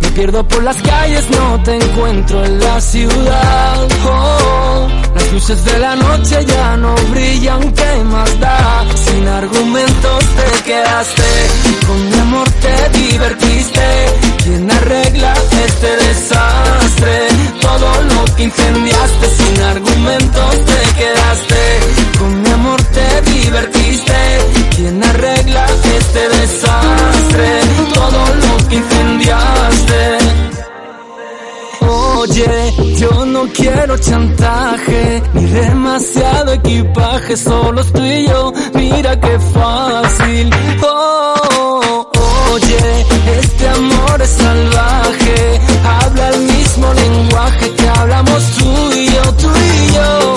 Me 0.00 0.08
pierdo 0.10 0.46
por 0.48 0.64
las 0.64 0.82
calles, 0.82 1.30
no 1.30 1.62
te 1.62 1.76
encuentro 1.76 2.44
en 2.44 2.58
la 2.58 2.80
ciudad. 2.80 3.88
Oh, 4.04 4.88
las 5.14 5.32
luces 5.32 5.64
de 5.64 5.78
la 5.78 5.96
noche 5.96 6.44
ya 6.44 6.76
no 6.76 6.94
brillan, 7.10 7.72
¿qué 7.72 8.04
más 8.04 8.40
da? 8.40 8.84
Sin 9.04 9.28
argumentos 9.28 10.24
te 10.36 10.62
quedaste, 10.64 11.22
con 11.86 12.10
mi 12.10 12.18
amor 12.18 12.48
te 12.50 12.98
divertiste. 12.98 13.82
¿Quién 14.42 14.70
arregla 14.70 15.34
este 15.64 15.96
desastre? 16.04 17.28
Todo 17.60 18.02
lo 18.02 18.34
que 18.34 18.42
incendiaste, 18.44 19.26
sin 19.36 19.62
argumentos 19.62 20.50
te 20.64 20.94
quedaste. 20.98 21.62
Con 22.18 22.42
mi 22.42 22.50
amor 22.50 22.82
te 22.82 23.30
divertiste. 23.30 24.14
¿Quién 24.76 25.04
arregla 25.04 25.66
este 25.96 26.28
desastre? 26.28 27.60
Todo 27.94 28.20
lo 28.34 28.68
que 28.68 28.76
incendiaste. 28.76 30.61
Oye, 31.88 32.96
yo 32.98 33.26
no 33.26 33.46
quiero 33.52 33.96
chantaje, 33.98 35.22
ni 35.34 35.44
demasiado 35.46 36.52
equipaje, 36.52 37.36
solo 37.36 37.84
tú 37.84 38.02
y 38.04 38.26
yo, 38.26 38.52
mira 38.74 39.18
qué 39.20 39.38
fácil. 39.38 40.50
Oh, 40.82 42.10
oye, 42.52 43.06
este 43.40 43.68
amor 43.68 44.22
es 44.22 44.30
salvaje, 44.30 45.60
habla 45.84 46.28
el 46.30 46.40
mismo 46.40 46.94
lenguaje 46.94 47.70
que 47.74 47.88
hablamos 47.88 48.42
tú 48.58 48.92
y 48.94 49.06
yo, 49.06 49.22
tú 49.34 49.50
y 49.50 49.92
yo. 49.94 50.34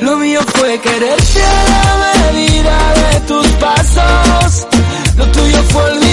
Lo 0.00 0.16
mío 0.16 0.40
fue 0.54 0.78
quererte 0.80 1.42
a 1.42 1.98
la 1.98 2.32
medida 2.32 2.94
de 2.94 3.20
tus 3.20 3.46
pasos, 3.64 4.66
lo 5.16 5.26
tuyo 5.26 5.62
fue 5.70 5.90
el 5.92 6.03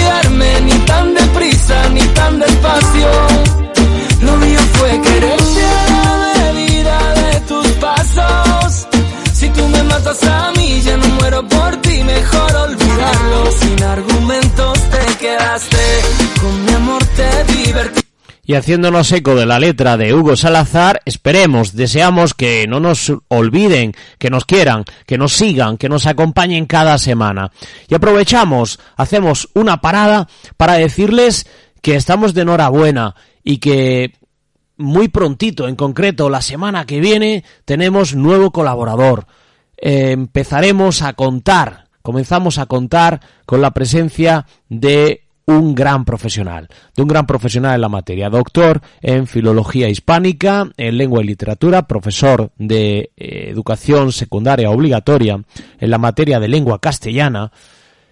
Y 18.52 18.54
haciéndonos 18.54 19.10
eco 19.12 19.34
de 19.34 19.46
la 19.46 19.58
letra 19.58 19.96
de 19.96 20.12
Hugo 20.12 20.36
Salazar, 20.36 21.00
esperemos, 21.06 21.74
deseamos 21.74 22.34
que 22.34 22.66
no 22.68 22.80
nos 22.80 23.10
olviden, 23.28 23.94
que 24.18 24.28
nos 24.28 24.44
quieran, 24.44 24.84
que 25.06 25.16
nos 25.16 25.32
sigan, 25.32 25.78
que 25.78 25.88
nos 25.88 26.04
acompañen 26.04 26.66
cada 26.66 26.98
semana. 26.98 27.50
Y 27.88 27.94
aprovechamos, 27.94 28.78
hacemos 28.94 29.48
una 29.54 29.80
parada 29.80 30.28
para 30.58 30.74
decirles 30.74 31.46
que 31.80 31.96
estamos 31.96 32.34
de 32.34 32.42
enhorabuena 32.42 33.14
y 33.42 33.56
que 33.56 34.18
muy 34.76 35.08
prontito, 35.08 35.66
en 35.66 35.74
concreto 35.74 36.28
la 36.28 36.42
semana 36.42 36.84
que 36.84 37.00
viene, 37.00 37.44
tenemos 37.64 38.14
nuevo 38.14 38.50
colaborador. 38.50 39.28
Empezaremos 39.78 41.00
a 41.00 41.14
contar, 41.14 41.86
comenzamos 42.02 42.58
a 42.58 42.66
contar 42.66 43.22
con 43.46 43.62
la 43.62 43.70
presencia 43.70 44.44
de 44.68 45.22
un 45.46 45.74
gran 45.74 46.04
profesional, 46.04 46.68
de 46.94 47.02
un 47.02 47.08
gran 47.08 47.26
profesional 47.26 47.74
en 47.74 47.80
la 47.80 47.88
materia, 47.88 48.30
doctor 48.30 48.80
en 49.00 49.26
filología 49.26 49.88
hispánica, 49.88 50.70
en 50.76 50.96
lengua 50.96 51.22
y 51.22 51.26
literatura, 51.26 51.86
profesor 51.86 52.50
de 52.56 53.10
eh, 53.16 53.48
educación 53.50 54.12
secundaria 54.12 54.70
obligatoria 54.70 55.42
en 55.78 55.90
la 55.90 55.98
materia 55.98 56.38
de 56.40 56.48
lengua 56.48 56.80
castellana, 56.80 57.52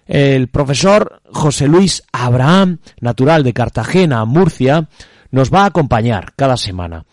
el 0.07 0.49
profesor 0.49 1.21
José 1.31 1.67
Luis 1.67 2.03
Abraham, 2.11 2.79
natural 2.99 3.43
de 3.43 3.53
Cartagena, 3.53 4.25
Murcia, 4.25 4.89
nos 5.31 5.53
va 5.53 5.63
a 5.63 5.67
acompañar 5.67 6.33
cada 6.35 6.57
semana. 6.57 7.05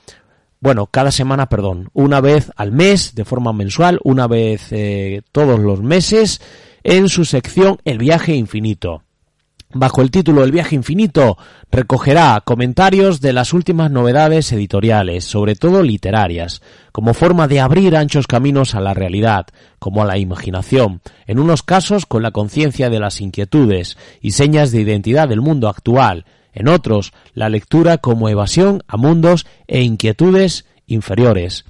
Bueno, 0.61 0.87
cada 0.87 1.13
semana, 1.13 1.49
perdón, 1.49 1.91
una 1.93 2.21
vez 2.21 2.51
al 2.57 2.73
mes, 2.73 3.15
de 3.15 3.25
forma 3.25 3.53
mensual, 3.53 4.01
una 4.03 4.27
vez 4.27 4.73
eh, 4.73 5.23
todos 5.31 5.61
los 5.61 5.81
meses, 5.81 6.41
en 6.83 7.09
su 7.09 7.25
sección 7.25 7.79
El 7.85 7.99
viaje 7.99 8.35
infinito. 8.35 9.05
Bajo 9.75 10.01
el 10.01 10.11
título 10.11 10.45
El 10.45 10.51
viaje 10.51 10.75
infinito 10.75 11.37
recogerá 11.71 12.41
comentarios 12.43 13.21
de 13.21 13.35
las 13.35 13.53
últimas 13.53 13.91
novedades 13.91 14.51
editoriales, 14.51 15.25
sobre 15.25 15.57
todo 15.57 15.83
literarias, 15.83 16.63
como 16.91 17.13
forma 17.13 17.49
de 17.49 17.61
abrir 17.61 17.95
anchos 17.95 18.27
caminos 18.27 18.75
a 18.75 18.81
la 18.81 18.95
realidad, 18.95 19.47
como 19.79 20.03
a 20.03 20.07
la 20.07 20.17
imaginación, 20.17 21.03
en 21.27 21.39
unos 21.39 21.63
casos 21.63 22.07
con 22.07 22.23
la 22.23 22.31
conciencia 22.31 22.89
de 22.89 22.99
las 22.99 23.21
inquietudes 23.21 23.99
y 24.23 24.31
señas 24.31 24.73
de 24.73 24.81
identidad 24.81 25.29
del 25.29 25.43
mundo 25.43 25.69
actual, 25.69 26.25
en 26.55 26.69
otros 26.69 27.13
la 27.35 27.51
lectura 27.51 27.99
como 27.99 28.31
evasión 28.31 28.83
a 28.89 28.97
mundos 28.97 29.47
e 29.67 29.83
inquietudes 29.83 30.65
inferiores. 30.87 31.67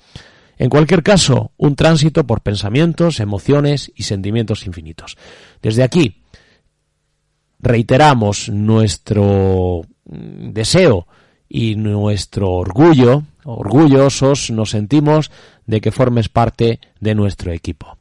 En 0.57 0.70
cualquier 0.70 1.03
caso, 1.03 1.51
un 1.57 1.74
tránsito 1.74 2.28
por 2.28 2.42
pensamientos, 2.42 3.18
emociones 3.18 3.90
y 3.96 4.05
sentimientos 4.05 4.66
infinitos. 4.66 5.16
Desde 5.62 5.82
aquí, 5.82 6.22
reiteramos 7.59 8.48
nuestro 8.48 9.82
deseo 10.04 11.06
y 11.48 11.76
nuestro 11.76 12.50
orgullo, 12.50 13.24
orgullosos 13.44 14.50
nos 14.50 14.70
sentimos 14.70 15.30
de 15.66 15.80
que 15.80 15.92
formes 15.92 16.28
parte 16.28 16.80
de 17.00 17.14
nuestro 17.14 17.52
equipo. 17.52 17.96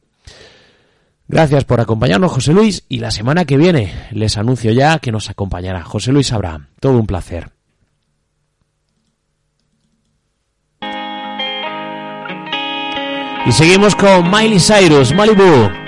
Gracias 1.26 1.64
por 1.64 1.80
acompañarnos, 1.80 2.32
José 2.32 2.54
Luis, 2.54 2.84
y 2.88 3.00
la 3.00 3.10
semana 3.10 3.44
que 3.44 3.58
viene 3.58 3.92
les 4.12 4.38
anuncio 4.38 4.72
ya 4.72 4.98
que 4.98 5.12
nos 5.12 5.28
acompañará 5.28 5.82
José 5.82 6.10
Luis 6.10 6.32
Abraham. 6.32 6.68
Todo 6.80 6.98
un 6.98 7.06
placer. 7.06 7.50
Y 13.46 13.52
seguimos 13.52 13.94
con 13.94 14.30
Miley 14.30 14.58
Cyrus, 14.58 15.14
Malibu. 15.14 15.87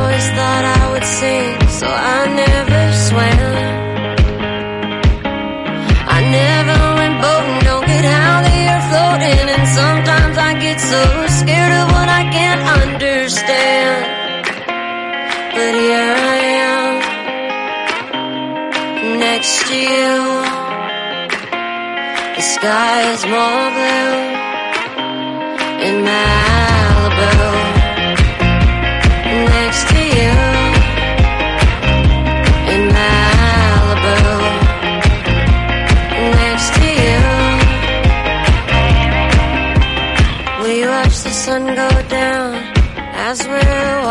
thought 0.35 0.65
I 0.79 0.81
would 0.91 1.07
sing, 1.19 1.51
so 1.79 1.87
I 1.87 2.19
never 2.43 2.81
swam. 3.07 3.53
I 6.17 6.19
never 6.39 6.79
went 6.99 7.15
boating, 7.23 7.59
don't 7.69 7.85
get 7.91 8.05
how 8.05 8.35
they 8.47 8.61
are 8.73 8.83
floating, 8.89 9.45
and 9.55 9.65
sometimes 9.79 10.35
I 10.37 10.51
get 10.65 10.77
so 10.79 11.01
scared 11.39 11.73
of 11.81 11.85
what 11.95 12.09
I 12.21 12.23
can't 12.37 12.63
understand. 12.81 13.99
But 15.55 15.73
here 15.83 16.15
I 16.33 16.37
am, 16.69 16.91
next 19.25 19.53
to 19.69 19.75
you. 19.75 20.13
The 22.35 22.43
sky 22.55 22.97
is 23.13 23.21
more 23.33 23.67
blue 23.77 24.15
in 25.87 25.95
Malibu 26.07 27.50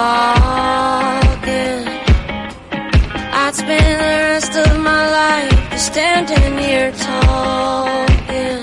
walking. 0.00 1.82
I'd 3.42 3.54
spend 3.62 3.88
the 4.04 4.16
rest 4.30 4.54
of 4.64 4.72
my 4.90 5.04
life 5.20 5.78
standing 5.88 6.52
here 6.66 6.90
talking. 7.12 8.60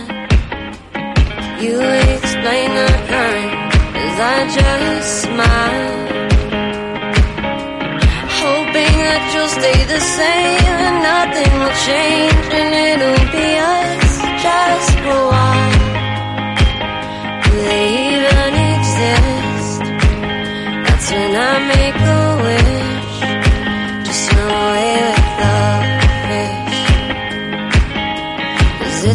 You 1.63 1.75
explain 2.13 2.69
the 2.81 2.91
current 3.11 3.53
as 4.05 4.15
I 4.33 4.37
just 4.57 5.09
smile 5.23 5.97
hoping 8.43 8.97
that 9.07 9.23
you'll 9.33 9.53
stay 9.59 9.79
the 9.93 10.01
same 10.19 10.75
and 10.87 10.97
nothing 11.11 11.51
will 11.59 11.77
change 11.89 12.45
and 12.59 12.71
it'll 12.91 13.27
be 13.35 13.49
us 13.75 14.13
just 14.45 14.91
for 15.03 15.17
a 15.23 15.27
while. 15.31 15.46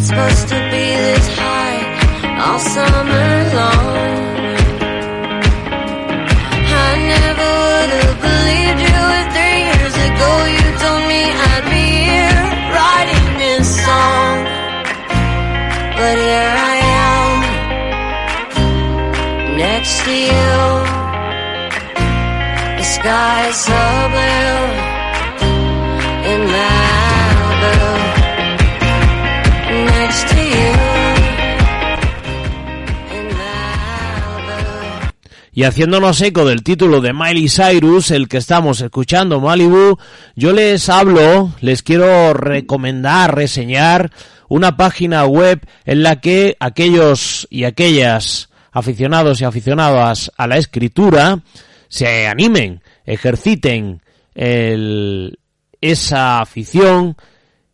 It 0.02 0.06
supposed 0.06 0.48
to 0.48 0.58
be 0.72 0.86
this 1.06 1.28
high 1.38 1.78
all 2.42 2.58
summer 2.58 3.28
long? 3.54 3.86
I 6.74 6.90
never 7.14 7.50
would 7.62 7.90
have 7.98 8.18
believed 8.26 8.80
you 8.82 8.98
if 9.18 9.26
three 9.36 9.60
years 9.70 9.94
ago 10.08 10.30
you 10.54 10.64
told 10.82 11.02
me 11.06 11.22
I'd 11.50 11.66
be 11.70 11.86
here 12.10 12.42
writing 12.74 13.26
this 13.38 13.66
song. 13.86 14.38
But 15.94 16.16
here 16.26 16.54
I 16.70 16.76
am, 17.06 17.32
next 19.56 19.94
to 20.02 20.14
you. 20.30 20.58
The 22.76 22.86
sky 22.96 23.38
is 23.50 23.56
so 23.70 23.80
blue 24.10 24.91
Y 35.54 35.64
haciéndonos 35.64 36.22
eco 36.22 36.46
del 36.46 36.62
título 36.62 37.02
de 37.02 37.12
Miley 37.12 37.46
Cyrus, 37.46 38.10
el 38.10 38.26
que 38.26 38.38
estamos 38.38 38.80
escuchando, 38.80 39.38
Malibu, 39.38 39.98
yo 40.34 40.52
les 40.54 40.88
hablo, 40.88 41.52
les 41.60 41.82
quiero 41.82 42.32
recomendar, 42.32 43.34
reseñar 43.34 44.10
una 44.48 44.78
página 44.78 45.26
web 45.26 45.60
en 45.84 46.02
la 46.02 46.22
que 46.22 46.56
aquellos 46.58 47.46
y 47.50 47.64
aquellas 47.64 48.48
aficionados 48.70 49.42
y 49.42 49.44
aficionadas 49.44 50.32
a 50.38 50.46
la 50.46 50.56
escritura 50.56 51.42
se 51.88 52.26
animen, 52.26 52.80
ejerciten 53.04 54.00
esa 55.82 56.40
afición, 56.40 57.18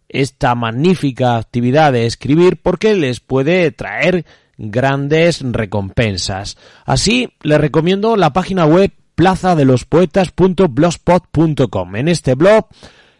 esta 0.08 0.56
magnífica 0.56 1.36
actividad 1.36 1.92
de 1.92 2.06
escribir 2.06 2.60
porque 2.60 2.94
les 2.94 3.20
puede 3.20 3.70
traer 3.70 4.24
grandes 4.58 5.40
recompensas. 5.42 6.58
Así, 6.84 7.32
les 7.42 7.60
recomiendo 7.60 8.16
la 8.16 8.32
página 8.32 8.66
web 8.66 8.90
plazadelospoetas.blogspot.com. 9.14 11.96
En 11.96 12.08
este 12.08 12.34
blog 12.34 12.66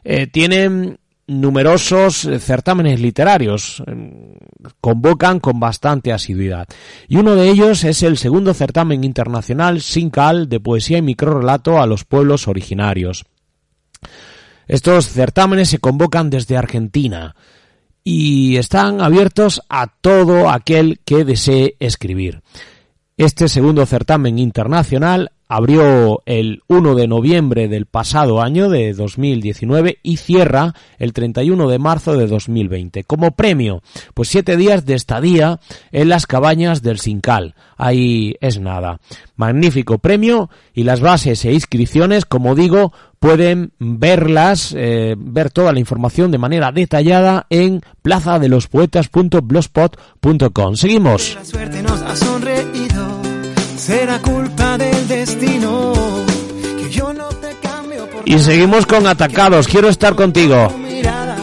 eh, 0.04 0.26
tienen 0.26 0.98
numerosos 1.28 2.24
eh, 2.24 2.40
certámenes 2.40 3.00
literarios, 3.00 3.82
eh, 3.86 4.38
convocan 4.80 5.40
con 5.40 5.60
bastante 5.60 6.12
asiduidad. 6.12 6.66
Y 7.06 7.16
uno 7.16 7.36
de 7.36 7.48
ellos 7.48 7.84
es 7.84 8.02
el 8.02 8.16
segundo 8.16 8.54
certamen 8.54 9.04
internacional 9.04 9.80
Sincal 9.80 10.48
de 10.48 10.58
poesía 10.58 10.98
y 10.98 11.02
microrelato 11.02 11.80
a 11.80 11.86
los 11.86 12.04
pueblos 12.04 12.48
originarios. 12.48 13.24
Estos 14.66 15.08
certámenes 15.08 15.70
se 15.70 15.78
convocan 15.78 16.30
desde 16.30 16.56
Argentina 16.56 17.36
y 18.10 18.56
están 18.56 19.02
abiertos 19.02 19.60
a 19.68 19.86
todo 19.86 20.48
aquel 20.48 20.98
que 21.04 21.26
desee 21.26 21.76
escribir. 21.78 22.40
Este 23.18 23.48
segundo 23.48 23.84
certamen 23.84 24.38
internacional 24.38 25.32
abrió 25.48 26.22
el 26.26 26.62
1 26.68 26.94
de 26.94 27.08
noviembre 27.08 27.68
del 27.68 27.86
pasado 27.86 28.42
año 28.42 28.68
de 28.68 28.92
2019 28.92 29.98
y 30.02 30.18
cierra 30.18 30.74
el 30.98 31.14
31 31.14 31.68
de 31.68 31.78
marzo 31.78 32.16
de 32.16 32.26
2020. 32.26 33.04
Como 33.04 33.30
premio, 33.32 33.82
pues 34.14 34.28
siete 34.28 34.56
días 34.56 34.84
de 34.84 34.94
estadía 34.94 35.60
en 35.90 36.10
las 36.10 36.26
cabañas 36.26 36.82
del 36.82 36.98
Sincal. 36.98 37.54
Ahí 37.76 38.34
es 38.40 38.60
nada. 38.60 39.00
Magnífico 39.36 39.98
premio 39.98 40.50
y 40.74 40.84
las 40.84 41.00
bases 41.00 41.44
e 41.44 41.52
inscripciones, 41.52 42.24
como 42.24 42.54
digo, 42.54 42.92
pueden 43.18 43.72
verlas, 43.78 44.72
eh, 44.76 45.16
ver 45.18 45.50
toda 45.50 45.72
la 45.72 45.80
información 45.80 46.30
de 46.30 46.38
manera 46.38 46.70
detallada 46.72 47.46
en 47.50 47.82
plazadelospoetas.blogspot.com. 48.02 50.76
Seguimos. 50.76 51.34
La 51.34 51.44
suerte 51.44 51.82
nos. 51.82 51.98
Será 53.88 54.20
culpa 54.20 54.76
del 54.76 55.08
destino. 55.08 55.94
Que 56.76 56.90
yo 56.90 57.10
no 57.14 57.28
te 57.28 57.56
cambio 57.62 58.06
por 58.10 58.28
Y 58.28 58.38
seguimos 58.38 58.84
con 58.84 59.06
Atacados. 59.06 59.66
Quiero 59.66 59.88
estar 59.88 60.14
contigo. 60.14 60.70
mirada 60.76 61.37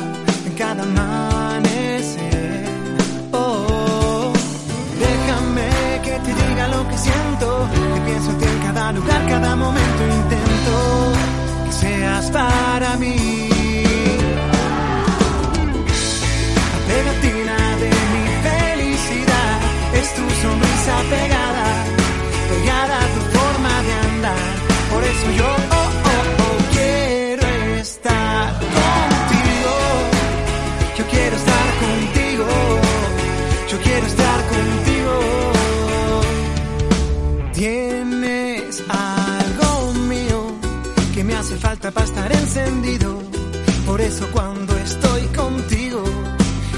Por 44.06 44.14
eso 44.14 44.30
cuando 44.32 44.78
estoy 44.78 45.24
contigo 45.36 46.04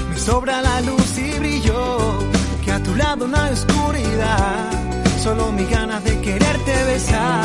me 0.08 0.18
sobra 0.18 0.62
la 0.62 0.80
luz 0.80 1.18
y 1.18 1.38
brillo. 1.38 1.98
Que 2.64 2.72
a 2.72 2.82
tu 2.82 2.94
lado 2.96 3.28
no 3.28 3.36
hay 3.36 3.52
oscuridad, 3.52 4.70
solo 5.22 5.52
mi 5.52 5.66
ganas 5.66 6.02
de 6.04 6.18
quererte 6.22 6.84
besar 6.84 7.44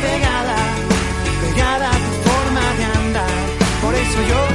pegada, 0.00 0.56
pegada 1.42 1.90
tu 1.90 2.12
forma 2.28 2.64
de 2.78 2.84
andar. 2.84 3.34
Por 3.82 3.94
eso 3.94 4.18
yo 4.28 4.51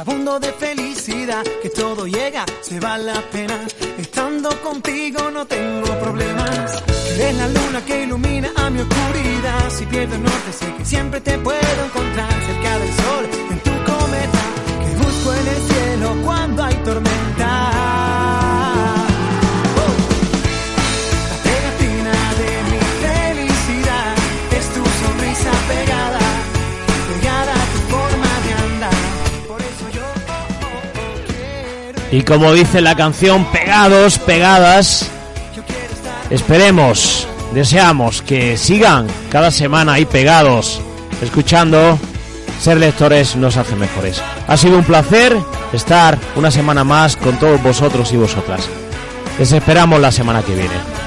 vagabundo 0.00 0.40
de 0.40 0.52
felicidad, 0.52 1.44
que 1.62 1.68
todo 1.68 2.06
llega, 2.06 2.44
se 2.62 2.80
vale 2.80 3.12
la 3.12 3.20
pena. 3.30 3.60
Estando 3.98 4.48
contigo 4.62 5.30
no 5.30 5.46
tengo 5.46 5.98
problemas. 5.98 6.82
Eres 7.16 7.36
la 7.36 7.48
luna 7.48 7.84
que 7.84 8.04
ilumina 8.04 8.50
a 8.56 8.70
mi 8.70 8.80
oscuridad. 8.80 9.70
Si 9.70 9.84
pierdo 9.86 10.14
el 10.14 10.22
norte, 10.22 10.52
sé 10.52 10.74
que 10.76 10.84
siempre 10.84 11.20
te 11.20 11.36
puedo 11.38 11.84
encontrar 11.84 12.32
cerca 12.48 12.78
del 12.78 12.92
sol, 13.02 13.24
en 13.50 13.58
tu 13.60 13.70
cometa, 13.92 14.42
que 14.82 14.96
busco 15.04 15.34
en 15.34 15.48
el 15.48 15.62
cielo 15.70 16.16
cuando 16.24 16.64
hay 16.64 16.74
tormenta. 16.76 17.19
Y 32.12 32.22
como 32.22 32.52
dice 32.52 32.80
la 32.80 32.96
canción, 32.96 33.44
pegados, 33.46 34.18
pegadas, 34.18 35.08
esperemos, 36.28 37.26
deseamos 37.54 38.22
que 38.22 38.56
sigan 38.56 39.06
cada 39.30 39.50
semana 39.50 39.94
ahí 39.94 40.04
pegados, 40.04 40.80
escuchando. 41.22 41.98
Ser 42.60 42.76
lectores 42.76 43.36
nos 43.36 43.56
hace 43.56 43.74
mejores. 43.74 44.20
Ha 44.46 44.54
sido 44.58 44.76
un 44.76 44.84
placer 44.84 45.34
estar 45.72 46.18
una 46.36 46.50
semana 46.50 46.84
más 46.84 47.16
con 47.16 47.38
todos 47.38 47.62
vosotros 47.62 48.12
y 48.12 48.18
vosotras. 48.18 48.68
Les 49.38 49.50
esperamos 49.52 49.98
la 49.98 50.12
semana 50.12 50.42
que 50.42 50.54
viene. 50.54 50.99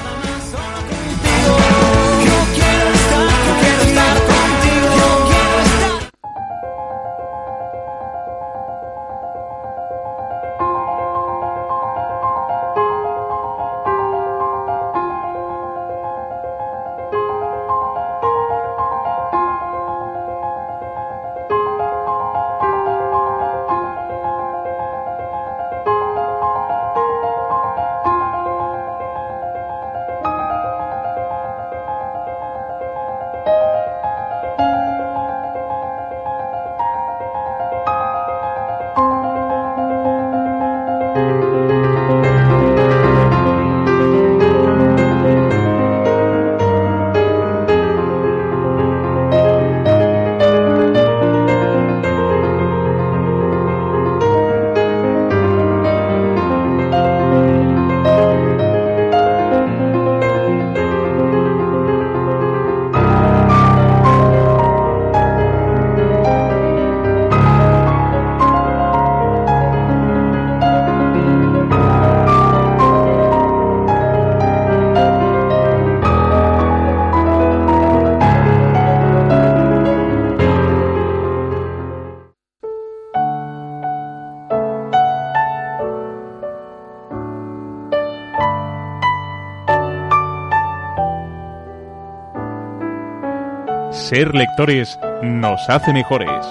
Ser 94.14 94.32
lectores 94.32 94.96
nos 95.24 95.68
hace 95.68 95.92
mejores. 95.92 96.46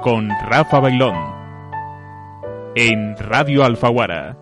Con 0.00 0.30
Rafa 0.48 0.78
Bailón. 0.78 1.16
En 2.76 3.16
Radio 3.16 3.64
Alfaguara. 3.64 4.36